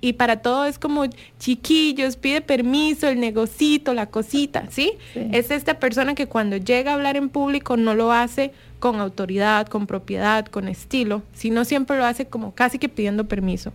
[0.00, 1.04] y para todo es como
[1.38, 4.92] chiquillos, pide permiso, el negocito, la cosita, ¿sí?
[5.14, 5.28] Sí.
[5.32, 9.66] Es esta persona que cuando llega a hablar en público no lo hace con autoridad,
[9.66, 13.72] con propiedad, con estilo, sino siempre lo hace como casi que pidiendo permiso.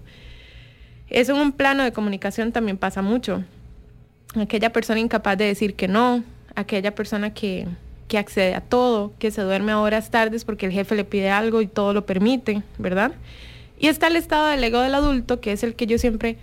[1.09, 3.43] Eso en un plano de comunicación también pasa mucho.
[4.35, 6.23] Aquella persona incapaz de decir que no,
[6.55, 7.67] aquella persona que,
[8.07, 11.29] que accede a todo, que se duerme a horas tardes porque el jefe le pide
[11.29, 13.13] algo y todo lo permite, ¿verdad?
[13.79, 16.37] Y está el estado del ego del adulto, que es el que yo siempre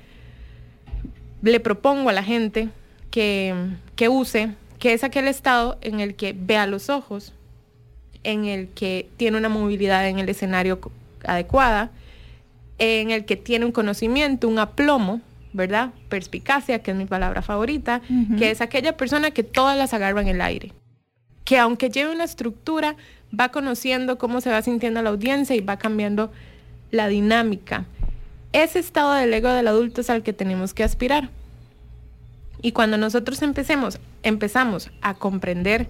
[1.43, 2.69] le propongo a la gente
[3.11, 3.55] que,
[3.97, 7.33] que use, que es aquel estado en el que ve a los ojos,
[8.25, 10.81] en el que tiene una movilidad en el escenario
[11.25, 11.91] adecuada,
[12.79, 15.21] en el que tiene un conocimiento, un aplomo,
[15.53, 15.91] ¿verdad?
[16.09, 18.01] Perspicacia, que es mi palabra favorita,
[18.39, 20.73] que es aquella persona que todas las agarra en el aire,
[21.45, 22.97] que aunque lleve una estructura,
[23.39, 26.33] va conociendo cómo se va sintiendo la audiencia y va cambiando
[26.91, 27.85] la dinámica.
[28.53, 31.31] Ese estado del ego del adulto es al que tenemos que aspirar.
[32.63, 35.89] Y cuando nosotros empecemos, empezamos a comprender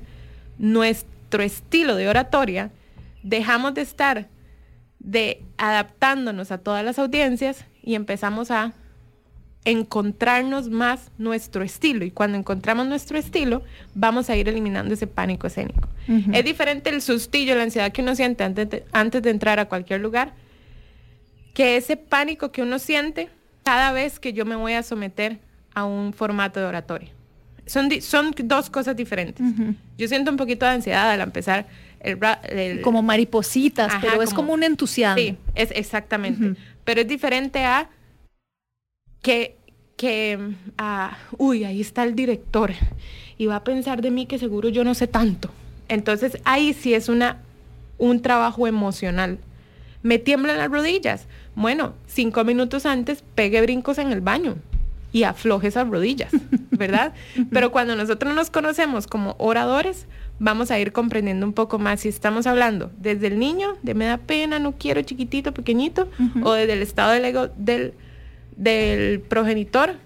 [0.59, 2.71] nuestro estilo de oratoria,
[3.23, 4.29] dejamos de estar
[4.99, 8.73] de adaptándonos a todas las audiencias y empezamos a
[9.71, 12.05] encontrarnos más nuestro estilo.
[12.05, 13.63] Y cuando encontramos nuestro estilo,
[13.95, 15.89] vamos a ir eliminando ese pánico escénico.
[16.09, 16.31] Ujú.
[16.33, 19.67] Es diferente el sustillo, la ansiedad que uno siente antes de, antes de entrar a
[19.67, 20.33] cualquier lugar,
[21.55, 23.29] que ese pánico que uno siente
[23.65, 25.39] cada vez que yo me voy a someter
[25.75, 27.11] a un formato de oratoria.
[27.67, 29.45] Son, son dos cosas diferentes.
[29.47, 29.75] Ujú.
[29.99, 31.67] Yo siento un poquito de ansiedad al empezar
[32.01, 32.19] el...
[32.49, 35.19] el- Como maripositas, Ajá, pero es como- como un entusiasmo.
[35.23, 36.43] Sí, es exactamente.
[36.53, 36.57] Ujú.
[36.85, 37.91] Pero es diferente a
[39.21, 39.58] que,
[39.99, 40.39] que
[40.79, 42.71] a, uy, ahí está el director
[43.37, 45.51] y va a pensar de mí que seguro yo no sé tanto.
[45.89, 47.43] Entonces ahí sí es una,
[47.99, 49.39] un trabajo emocional.
[50.03, 51.27] Me tiemblan las rodillas.
[51.57, 54.57] Bueno, cinco minutos antes pegue brincos en el baño.
[55.11, 56.31] y afloje esas rodillas,
[56.71, 57.13] ¿verdad?
[57.51, 60.07] Pero cuando nosotros nos conocemos como oradores,
[60.39, 64.05] vamos a ir comprendiendo un poco más si estamos hablando desde el niño, de me
[64.05, 66.09] da pena, no quiero chiquitito, pequeñito,
[66.45, 67.95] o desde el estado del ego del,
[68.59, 69.97] del progenitor,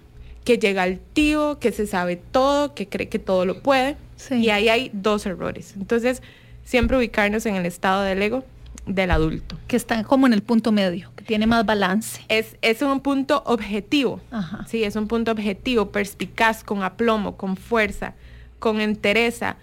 [0.45, 3.97] que llega al tío, que se sabe todo, que cree que todo lo puede.
[4.15, 4.35] Sí.
[4.35, 5.73] Y ahí hay dos errores.
[5.75, 6.21] Entonces,
[6.63, 8.45] siempre ubicarnos en el estado del ego
[8.85, 9.57] del adulto.
[9.67, 12.21] Que está como en el punto medio, que tiene más balance.
[12.27, 14.19] Es, es un punto objetivo.
[14.31, 14.65] Ajá.
[14.67, 18.13] Sí, es un punto objetivo, perspicaz, con aplomo, con fuerza,
[18.59, 19.57] con entereza,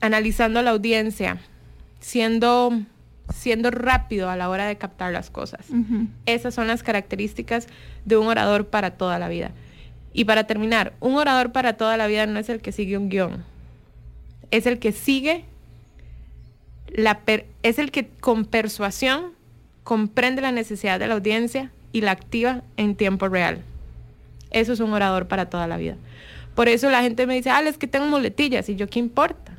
[0.00, 1.38] analizando a la audiencia,
[2.00, 2.72] siendo,
[3.34, 5.66] siendo rápido a la hora de captar las cosas.
[6.26, 7.66] Esas son las características
[8.04, 9.52] de un orador para toda la vida.
[10.12, 13.08] Y para terminar, un orador para toda la vida no es el que sigue un
[13.08, 13.44] guion,
[14.50, 15.44] es el que sigue,
[16.88, 19.32] la per- es el que con persuasión
[19.84, 23.62] comprende la necesidad de la audiencia y la activa en tiempo real.
[24.50, 25.96] Eso es un orador para toda la vida.
[26.54, 28.68] Por eso la gente me dice, ah, es que tengo muletillas.
[28.68, 29.52] Y yo, ¿qué importa?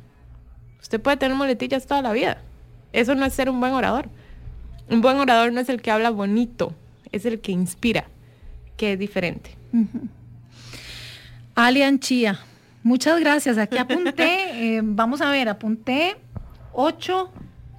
[0.82, 2.42] Usted puede tener muletillas toda la vida.
[2.92, 4.08] Eso no es ser un buen orador.
[4.88, 6.74] Un buen orador no es el que habla bonito,
[7.12, 8.06] es el que inspira,
[8.76, 9.54] que es diferente.
[11.54, 12.40] Alian Chía,
[12.82, 13.58] muchas gracias.
[13.58, 16.16] Aquí apunté, eh, vamos a ver, apunté
[16.72, 17.30] ocho,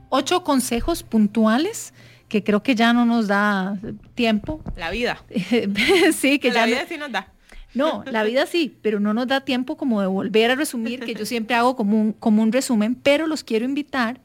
[0.10, 1.94] ocho consejos puntuales
[2.30, 3.78] que creo que ya no nos da
[4.16, 4.62] tiempo.
[4.78, 5.22] La vida.
[6.14, 7.28] sí, que la ya no- vida sí nos da.
[7.74, 11.14] No, la vida sí, pero no nos da tiempo como de volver a resumir, que
[11.14, 14.20] yo siempre hago como un, como un resumen, pero los quiero invitar.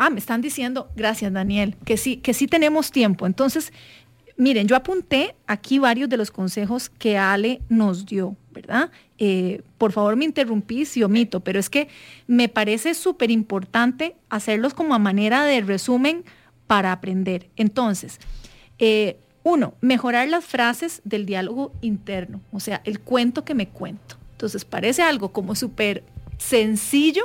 [0.00, 3.26] Ah, me están diciendo, gracias Daniel, que sí, que sí tenemos tiempo.
[3.26, 3.72] Entonces,
[4.36, 8.92] miren, yo apunté aquí varios de los consejos que Ale nos dio, ¿verdad?
[9.18, 11.88] Eh, por favor me interrumpí si omito, pero es que
[12.28, 16.24] me parece súper importante hacerlos como a manera de resumen
[16.68, 17.50] para aprender.
[17.56, 18.20] Entonces,
[18.78, 24.14] eh, uno, mejorar las frases del diálogo interno, o sea, el cuento que me cuento.
[24.30, 26.04] Entonces, parece algo como súper
[26.36, 27.24] sencillo,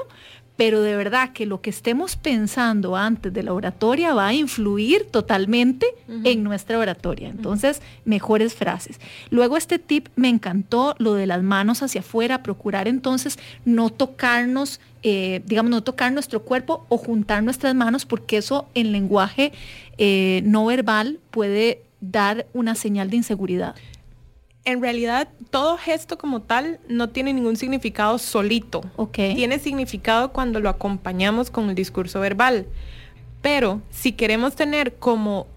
[0.56, 5.06] pero de verdad que lo que estemos pensando antes de la oratoria va a influir
[5.06, 5.88] totalmente
[6.24, 7.30] en nuestra oratoria.
[7.30, 9.00] Entonces, mejores frases.
[9.32, 14.80] Luego este tip me encantó, lo de las manos hacia afuera, procurar entonces no tocarnos,
[15.02, 19.54] eh, digamos, no tocar nuestro cuerpo o juntar nuestras manos, porque eso en lenguaje
[19.98, 23.76] eh, no verbal puede dar una señal de inseguridad.
[24.66, 28.82] En realidad, todo gesto como tal no tiene ningún significado solito.
[28.96, 29.16] Ok.
[29.36, 32.66] Tiene significado cuando lo acompañamos con el discurso verbal.
[33.42, 35.48] Pero si queremos tener como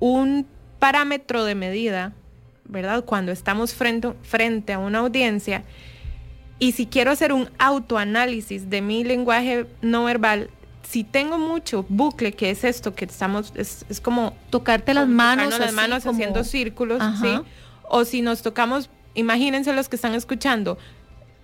[0.00, 0.46] un
[0.78, 2.14] parámetro de medida,
[2.64, 3.04] ¿verdad?
[3.04, 5.62] Cuando estamos frente, frente a una audiencia,
[6.58, 10.48] y si quiero hacer un autoanálisis de mi lenguaje no verbal,
[10.82, 15.14] si tengo mucho bucle, que es esto que estamos, es, es como Tocarte las como
[15.16, 15.58] manos.
[15.58, 17.22] las manos como- haciendo círculos, Ajá.
[17.22, 17.42] ¿sí?
[17.88, 20.78] O si nos tocamos, imagínense los que están escuchando,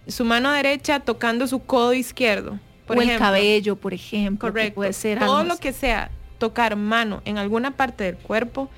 [0.09, 3.26] su mano derecha tocando su codo izquierdo, por o el ejemplo.
[3.26, 4.49] cabello, por ejemplo.
[4.49, 4.74] Correcto.
[4.74, 8.68] Puede ser Todo algo lo que sea tocar mano en alguna parte del cuerpo,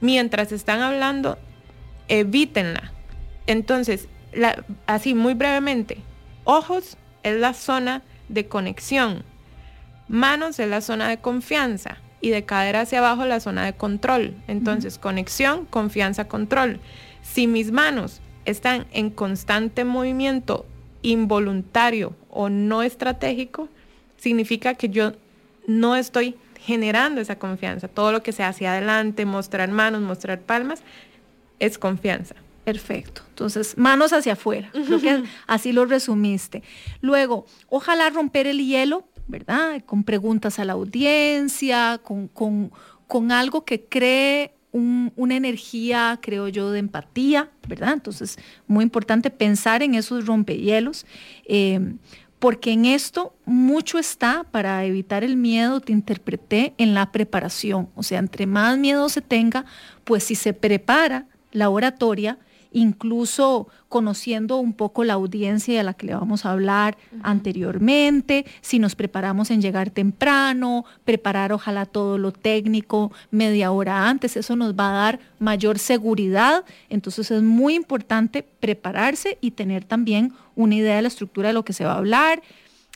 [0.00, 1.38] mientras están hablando,
[2.08, 2.92] evítenla.
[3.46, 5.98] Entonces, la- así muy brevemente,
[6.44, 9.24] ojos es la zona de conexión,
[10.08, 14.34] manos es la zona de confianza y de cadera hacia abajo la zona de control.
[14.46, 16.80] Entonces, conexión, confianza, control.
[17.22, 20.66] Si mis manos están en constante movimiento
[21.02, 23.68] involuntario o no estratégico,
[24.18, 25.12] significa que yo
[25.66, 27.88] no estoy generando esa confianza.
[27.88, 30.82] Todo lo que sea hacia adelante, mostrar manos, mostrar palmas,
[31.58, 32.34] es confianza.
[32.64, 33.22] Perfecto.
[33.30, 34.70] Entonces, manos hacia afuera.
[34.72, 36.62] Creo que así lo resumiste.
[37.00, 39.82] Luego, ojalá romper el hielo, ¿verdad?
[39.86, 42.70] Con preguntas a la audiencia, con, con-
[43.06, 47.92] con algo que cree un- una energía, creo yo, de empatía, ¿verdad?
[47.94, 51.06] Entonces, muy importante pensar en esos rompehielos.
[51.46, 51.94] eh,
[52.38, 57.90] porque en esto mucho está para evitar el miedo, te interpreté en la preparación.
[57.94, 59.66] O sea, entre más miedo se tenga,
[60.04, 62.38] pues si se prepara la oratoria,
[62.72, 68.78] incluso conociendo un poco la audiencia a la que le vamos a hablar anteriormente, si
[68.78, 74.74] nos preparamos en llegar temprano, preparar ojalá todo lo técnico media hora antes, eso nos
[74.74, 76.64] va a dar mayor seguridad.
[76.88, 81.64] Entonces es muy importante prepararse y tener también una idea de la estructura de lo
[81.64, 82.42] que se va a hablar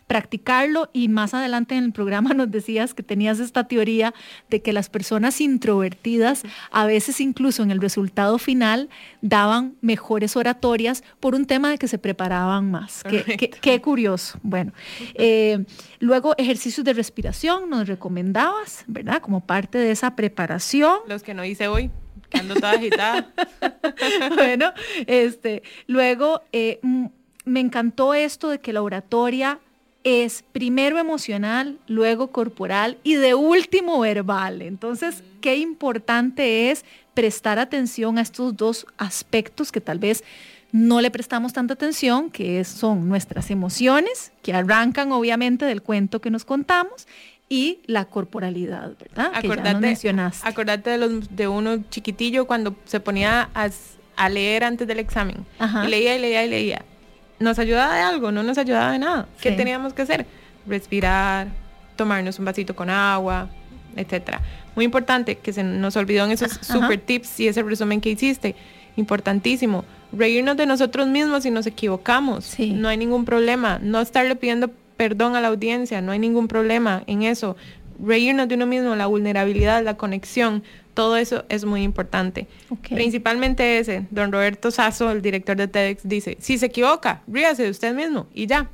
[0.07, 4.15] practicarlo y más adelante en el programa nos decías que tenías esta teoría
[4.51, 8.89] de que las personas introvertidas a veces incluso en el resultado final
[9.23, 13.03] daban mejores oratorias por un tema de que se preparaban más.
[13.05, 13.59] Qué, qué- Correcto.
[13.61, 14.39] qué curioso.
[14.43, 14.73] Bueno,
[15.15, 15.65] eh,
[16.01, 19.21] luego ejercicios de respiración nos recomendabas, ¿verdad?
[19.23, 20.99] Como parte de esa preparación.
[21.09, 21.91] Los que no hice hoy,
[22.33, 23.33] Ando toda agitada.
[24.35, 24.73] bueno,
[25.07, 26.81] este, luego eh,
[27.45, 29.61] me encantó esto de que la oratoria
[30.05, 34.63] es primero emocional, luego corporal y de último verbal.
[34.63, 36.85] Entonces, qué importante es
[37.15, 40.23] prestar atención a estos dos aspectos que tal vez
[40.73, 46.21] no le prestamos tanta atención, que es- son nuestras emociones, que arrancan obviamente del cuento
[46.21, 47.07] que nos contamos,
[47.49, 49.33] y la corporalidad, ¿verdad?
[49.41, 50.49] que ya nos Acordate, mencionaste.
[50.49, 55.45] acordate de, los, de uno chiquitillo cuando se ponía a, leer antes del examen.
[55.59, 55.85] Ajá.
[55.85, 56.85] Y leía y leía y leía.
[57.45, 58.33] ¿Nos ayudaba de algo?
[58.33, 59.29] No nos ayudaba de nada.
[59.41, 60.27] ¿Qué teníamos que hacer?
[60.67, 61.49] Respirar,
[61.95, 63.51] tomarnos un vasito con agua,
[63.95, 64.41] etcétera.
[64.75, 66.65] Muy importante que se nos olvidó en esos Ajá.
[66.65, 68.57] super tips y ese resumen que hiciste.
[68.97, 69.85] Importantísimo.
[70.13, 72.45] Reírnos de nosotros mismos si nos equivocamos.
[72.45, 72.73] Sí.
[72.73, 73.79] No hay ningún problema.
[73.83, 76.01] No estarle pidiendo perdón a la audiencia.
[76.01, 77.57] No hay ningún problema en eso.
[78.03, 80.65] Reírnos de uno mismo, la vulnerabilidad, la conexión,
[80.95, 82.47] todo eso es muy importante.
[82.89, 87.71] Principalmente ese, don Roberto Sasso, el director de TEDx, dice, si se equivoca, ríase de
[87.71, 88.71] usted mismo y ya.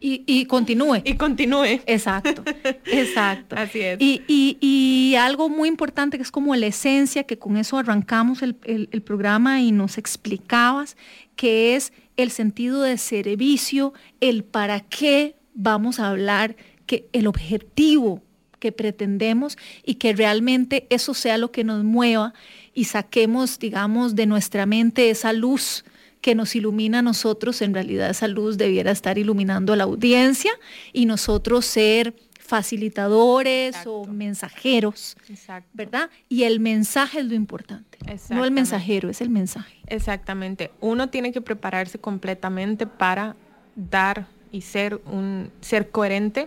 [0.00, 1.00] Y, y continúe.
[1.04, 1.80] Y continúe.
[1.86, 2.42] Exacto,
[2.86, 3.56] exacto.
[3.56, 3.96] Así es.
[4.00, 8.42] Y, y- y algo muy importante que es como la esencia, que con eso arrancamos
[8.42, 10.96] el, el- el programa y nos explicabas,
[11.36, 16.54] que es el sentido de servicio, el para qué vamos a hablar,
[16.86, 18.20] que el objetivo
[18.64, 22.32] que pretendemos y que realmente eso sea lo que nos mueva
[22.72, 25.84] y saquemos, digamos, de nuestra mente esa luz
[26.22, 30.50] que nos ilumina a nosotros, en realidad esa luz debiera estar iluminando a la audiencia
[30.94, 35.68] y nosotros ser facilitadores o mensajeros, Exacto.
[35.74, 36.08] ¿verdad?
[36.30, 37.98] Y el mensaje es lo importante,
[38.30, 39.76] no el mensajero, es el mensaje.
[39.88, 40.70] Exactamente.
[40.80, 43.36] Uno tiene que prepararse completamente para
[43.76, 46.46] dar y ser un ser coherente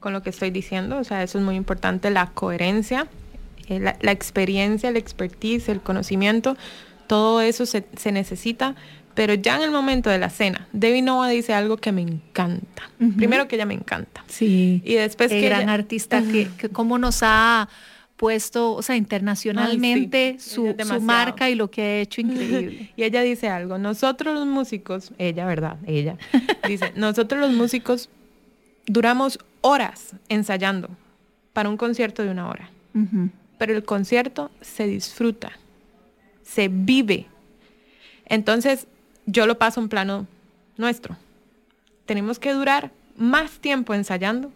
[0.00, 0.98] con lo que estoy diciendo.
[0.98, 3.08] O sea, eso es muy importante, la coherencia,
[3.68, 6.56] eh, la, la experiencia, el expertise, el conocimiento,
[7.08, 8.76] todo eso se, se necesita.
[9.14, 12.88] Pero ya en el momento de la cena, Debbie Nova dice algo que me encanta.
[13.00, 13.12] Ujú.
[13.16, 14.24] Primero que ella me encanta.
[14.28, 14.80] Sí.
[14.86, 17.68] Y después el que gran ella- artista que, que cómo nos ha
[18.22, 20.50] puesto, o sea, internacionalmente Ay, sí.
[20.50, 22.92] su, su marca y lo que ha hecho increíble.
[22.94, 25.78] Y ella dice algo, nosotros los músicos, ella, ¿verdad?
[25.88, 26.16] Ella,
[26.68, 28.08] dice, nosotros los músicos
[28.86, 30.88] duramos horas ensayando
[31.52, 32.70] para un concierto de una hora,
[33.58, 35.50] pero el concierto se disfruta,
[36.44, 37.26] se vive.
[38.26, 38.86] Entonces,
[39.26, 40.28] yo lo paso en plano
[40.76, 41.16] nuestro.
[42.06, 44.52] Tenemos que durar más tiempo ensayando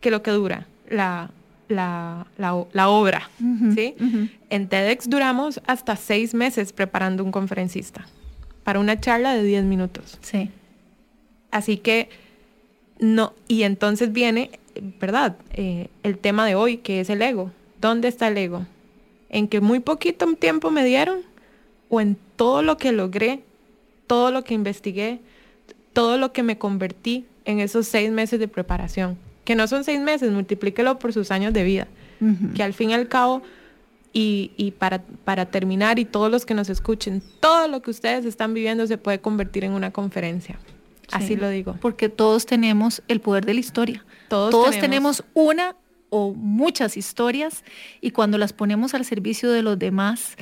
[0.00, 1.30] que lo que dura la,
[1.70, 3.30] la, la obra,
[3.74, 3.94] ¿sí?
[4.50, 8.06] En TEDx duramos hasta seis meses preparando un conferencista
[8.64, 10.18] para una charla de 10 minutos.
[10.20, 10.50] Sí.
[11.50, 12.08] Así que
[12.98, 14.50] no, y entonces viene,
[15.00, 15.36] ¿verdad?
[15.52, 17.50] Eh, el tema de hoy, que es el ego.
[17.80, 18.66] ¿Dónde está el ego?
[19.30, 21.20] ¿En que muy poquito tiempo me dieron?
[21.88, 23.40] ¿O en todo lo que logré,
[24.06, 25.20] todo lo que investigué,
[25.92, 29.16] todo lo que me convertí en esos seis meses de preparación?
[29.50, 31.88] Que no son seis meses, multiplíquelo por sus años de vida
[32.54, 33.42] que al fin y al cabo,
[34.12, 38.24] y, y para, para terminar, y todos los que nos escuchen, todo lo que ustedes
[38.26, 40.60] están viviendo se puede convertir en una conferencia.
[41.10, 41.36] Así Sí.
[41.36, 41.76] lo digo.
[41.80, 44.04] Porque todos tenemos el poder de la historia.
[44.28, 45.74] Todos Todos, tenemos- tenemos una
[46.10, 47.64] o muchas historias
[48.00, 50.36] y cuando las ponemos al servicio de los demás,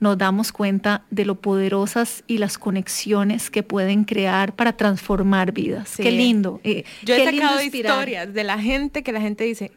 [0.00, 5.88] nos damos cuenta de lo poderosas y las conexiones que pueden crear para transformar vidas.
[5.88, 6.02] Sí.
[6.02, 6.60] Qué lindo.
[6.64, 9.72] eh, Yo he sacado historias de la gente que la gente dice,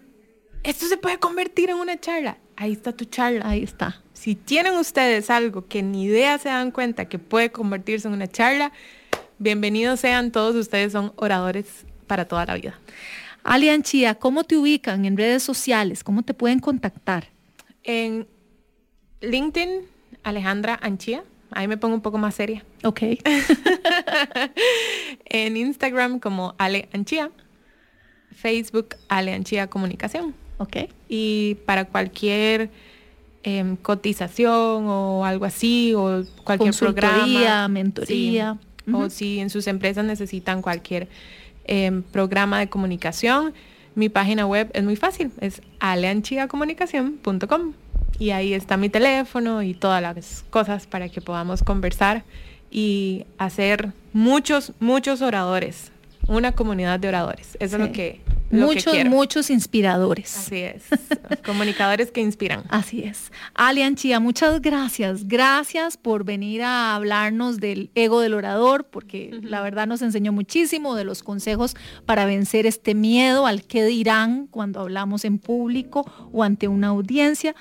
[0.64, 2.38] esto se puede convertir en una charla.
[2.56, 3.48] Ahí está tu charla.
[3.50, 4.02] Ahí está.
[4.14, 8.28] Si tienen ustedes algo que ni idea se dan cuenta que puede convertirse en una
[8.28, 8.72] charla,
[9.40, 12.80] bienvenidos sean todos ustedes, son oradores para toda la vida.
[13.44, 16.04] Alian Chía, ¿cómo te ubican en redes sociales?
[16.04, 17.30] ¿Cómo te pueden contactar?
[17.84, 18.28] En
[19.22, 19.82] LinkedIn,
[20.24, 22.64] Alejandra Anchía, ahí me pongo un poco más seria.
[22.84, 23.02] Ok.
[25.26, 27.32] en Instagram como Ale Anchía,
[28.36, 30.34] Facebook Ale Anchía Comunicación.
[30.58, 30.78] Ok.
[31.10, 32.70] Y para cualquier
[33.44, 37.68] em, cotización o algo así, o cualquier programa.
[37.68, 38.58] mentoría.
[38.58, 38.92] sí.
[38.94, 41.08] O si en sus empresas necesitan cualquier
[41.66, 43.54] em, programa de comunicación,
[43.96, 47.74] mi página web es muy fácil, es aleanchiacomunicación.com.
[48.22, 52.24] Y ahí está mi teléfono y todas las cosas para que podamos conversar
[52.70, 55.92] y hacer muchos, muchos oradores,
[56.28, 57.58] una comunidad de oradores.
[57.60, 58.22] Eso es lo que,
[58.52, 60.38] lo que muchos, muchos inspiradores.
[60.38, 60.84] Así es.
[61.44, 62.64] Comunicadores que inspiran.
[62.70, 63.32] Así es.
[63.56, 65.28] Alian Chía, muchas gracias.
[65.28, 70.94] Gracias por venir a hablarnos del ego del orador, porque la verdad nos enseñó muchísimo
[70.94, 71.76] de los consejos
[72.06, 77.56] para vencer este miedo al qué dirán cuando hablamos en público o ante una audiencia.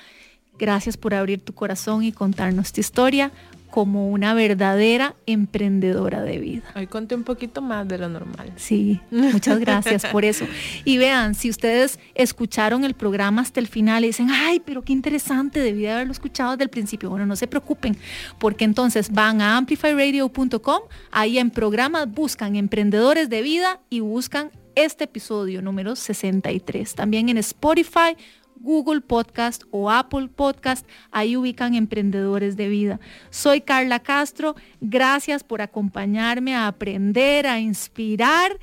[0.61, 3.31] Gracias por abrir tu corazón y contarnos tu historia
[3.71, 6.65] como una verdadera emprendedora de vida.
[6.75, 8.53] Hoy conté un poquito más de lo normal.
[8.57, 10.45] Sí, muchas gracias por eso.
[10.85, 14.93] Y vean, si ustedes escucharon el programa hasta el final y dicen, ay, pero qué
[14.93, 17.09] interesante, debí de haberlo escuchado desde el principio.
[17.09, 17.97] Bueno, no se preocupen,
[18.37, 25.05] porque entonces van a amplifyradio.com, ahí en programas buscan emprendedores de vida y buscan este
[25.05, 26.93] episodio número 63.
[26.95, 28.15] También en Spotify
[28.61, 30.87] Google Podcast o Apple Podcast.
[31.11, 32.99] Ahí ubican emprendedores de vida.
[33.29, 34.55] Soy Carla Castro.
[34.79, 38.59] Gracias por acompañarme a aprender, a inspirar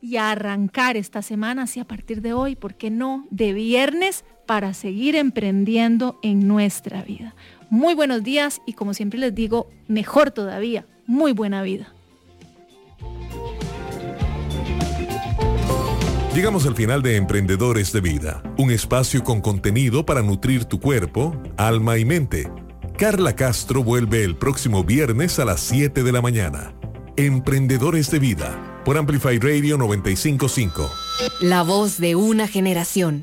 [0.00, 3.26] y a arrancar esta semana, así a partir de hoy, ¿por qué no?
[3.30, 7.34] De viernes para seguir emprendiendo en nuestra vida.
[7.68, 11.92] Muy buenos días y como siempre les digo, mejor todavía, muy buena vida.
[16.38, 21.36] Llegamos al final de Emprendedores de Vida, un espacio con contenido para nutrir tu cuerpo,
[21.56, 22.48] alma y mente.
[22.96, 26.72] Carla Castro vuelve el próximo viernes a las 7 de la mañana.
[27.16, 30.88] Emprendedores de Vida, por Amplify Radio 955.
[31.40, 33.16] La voz de una generación.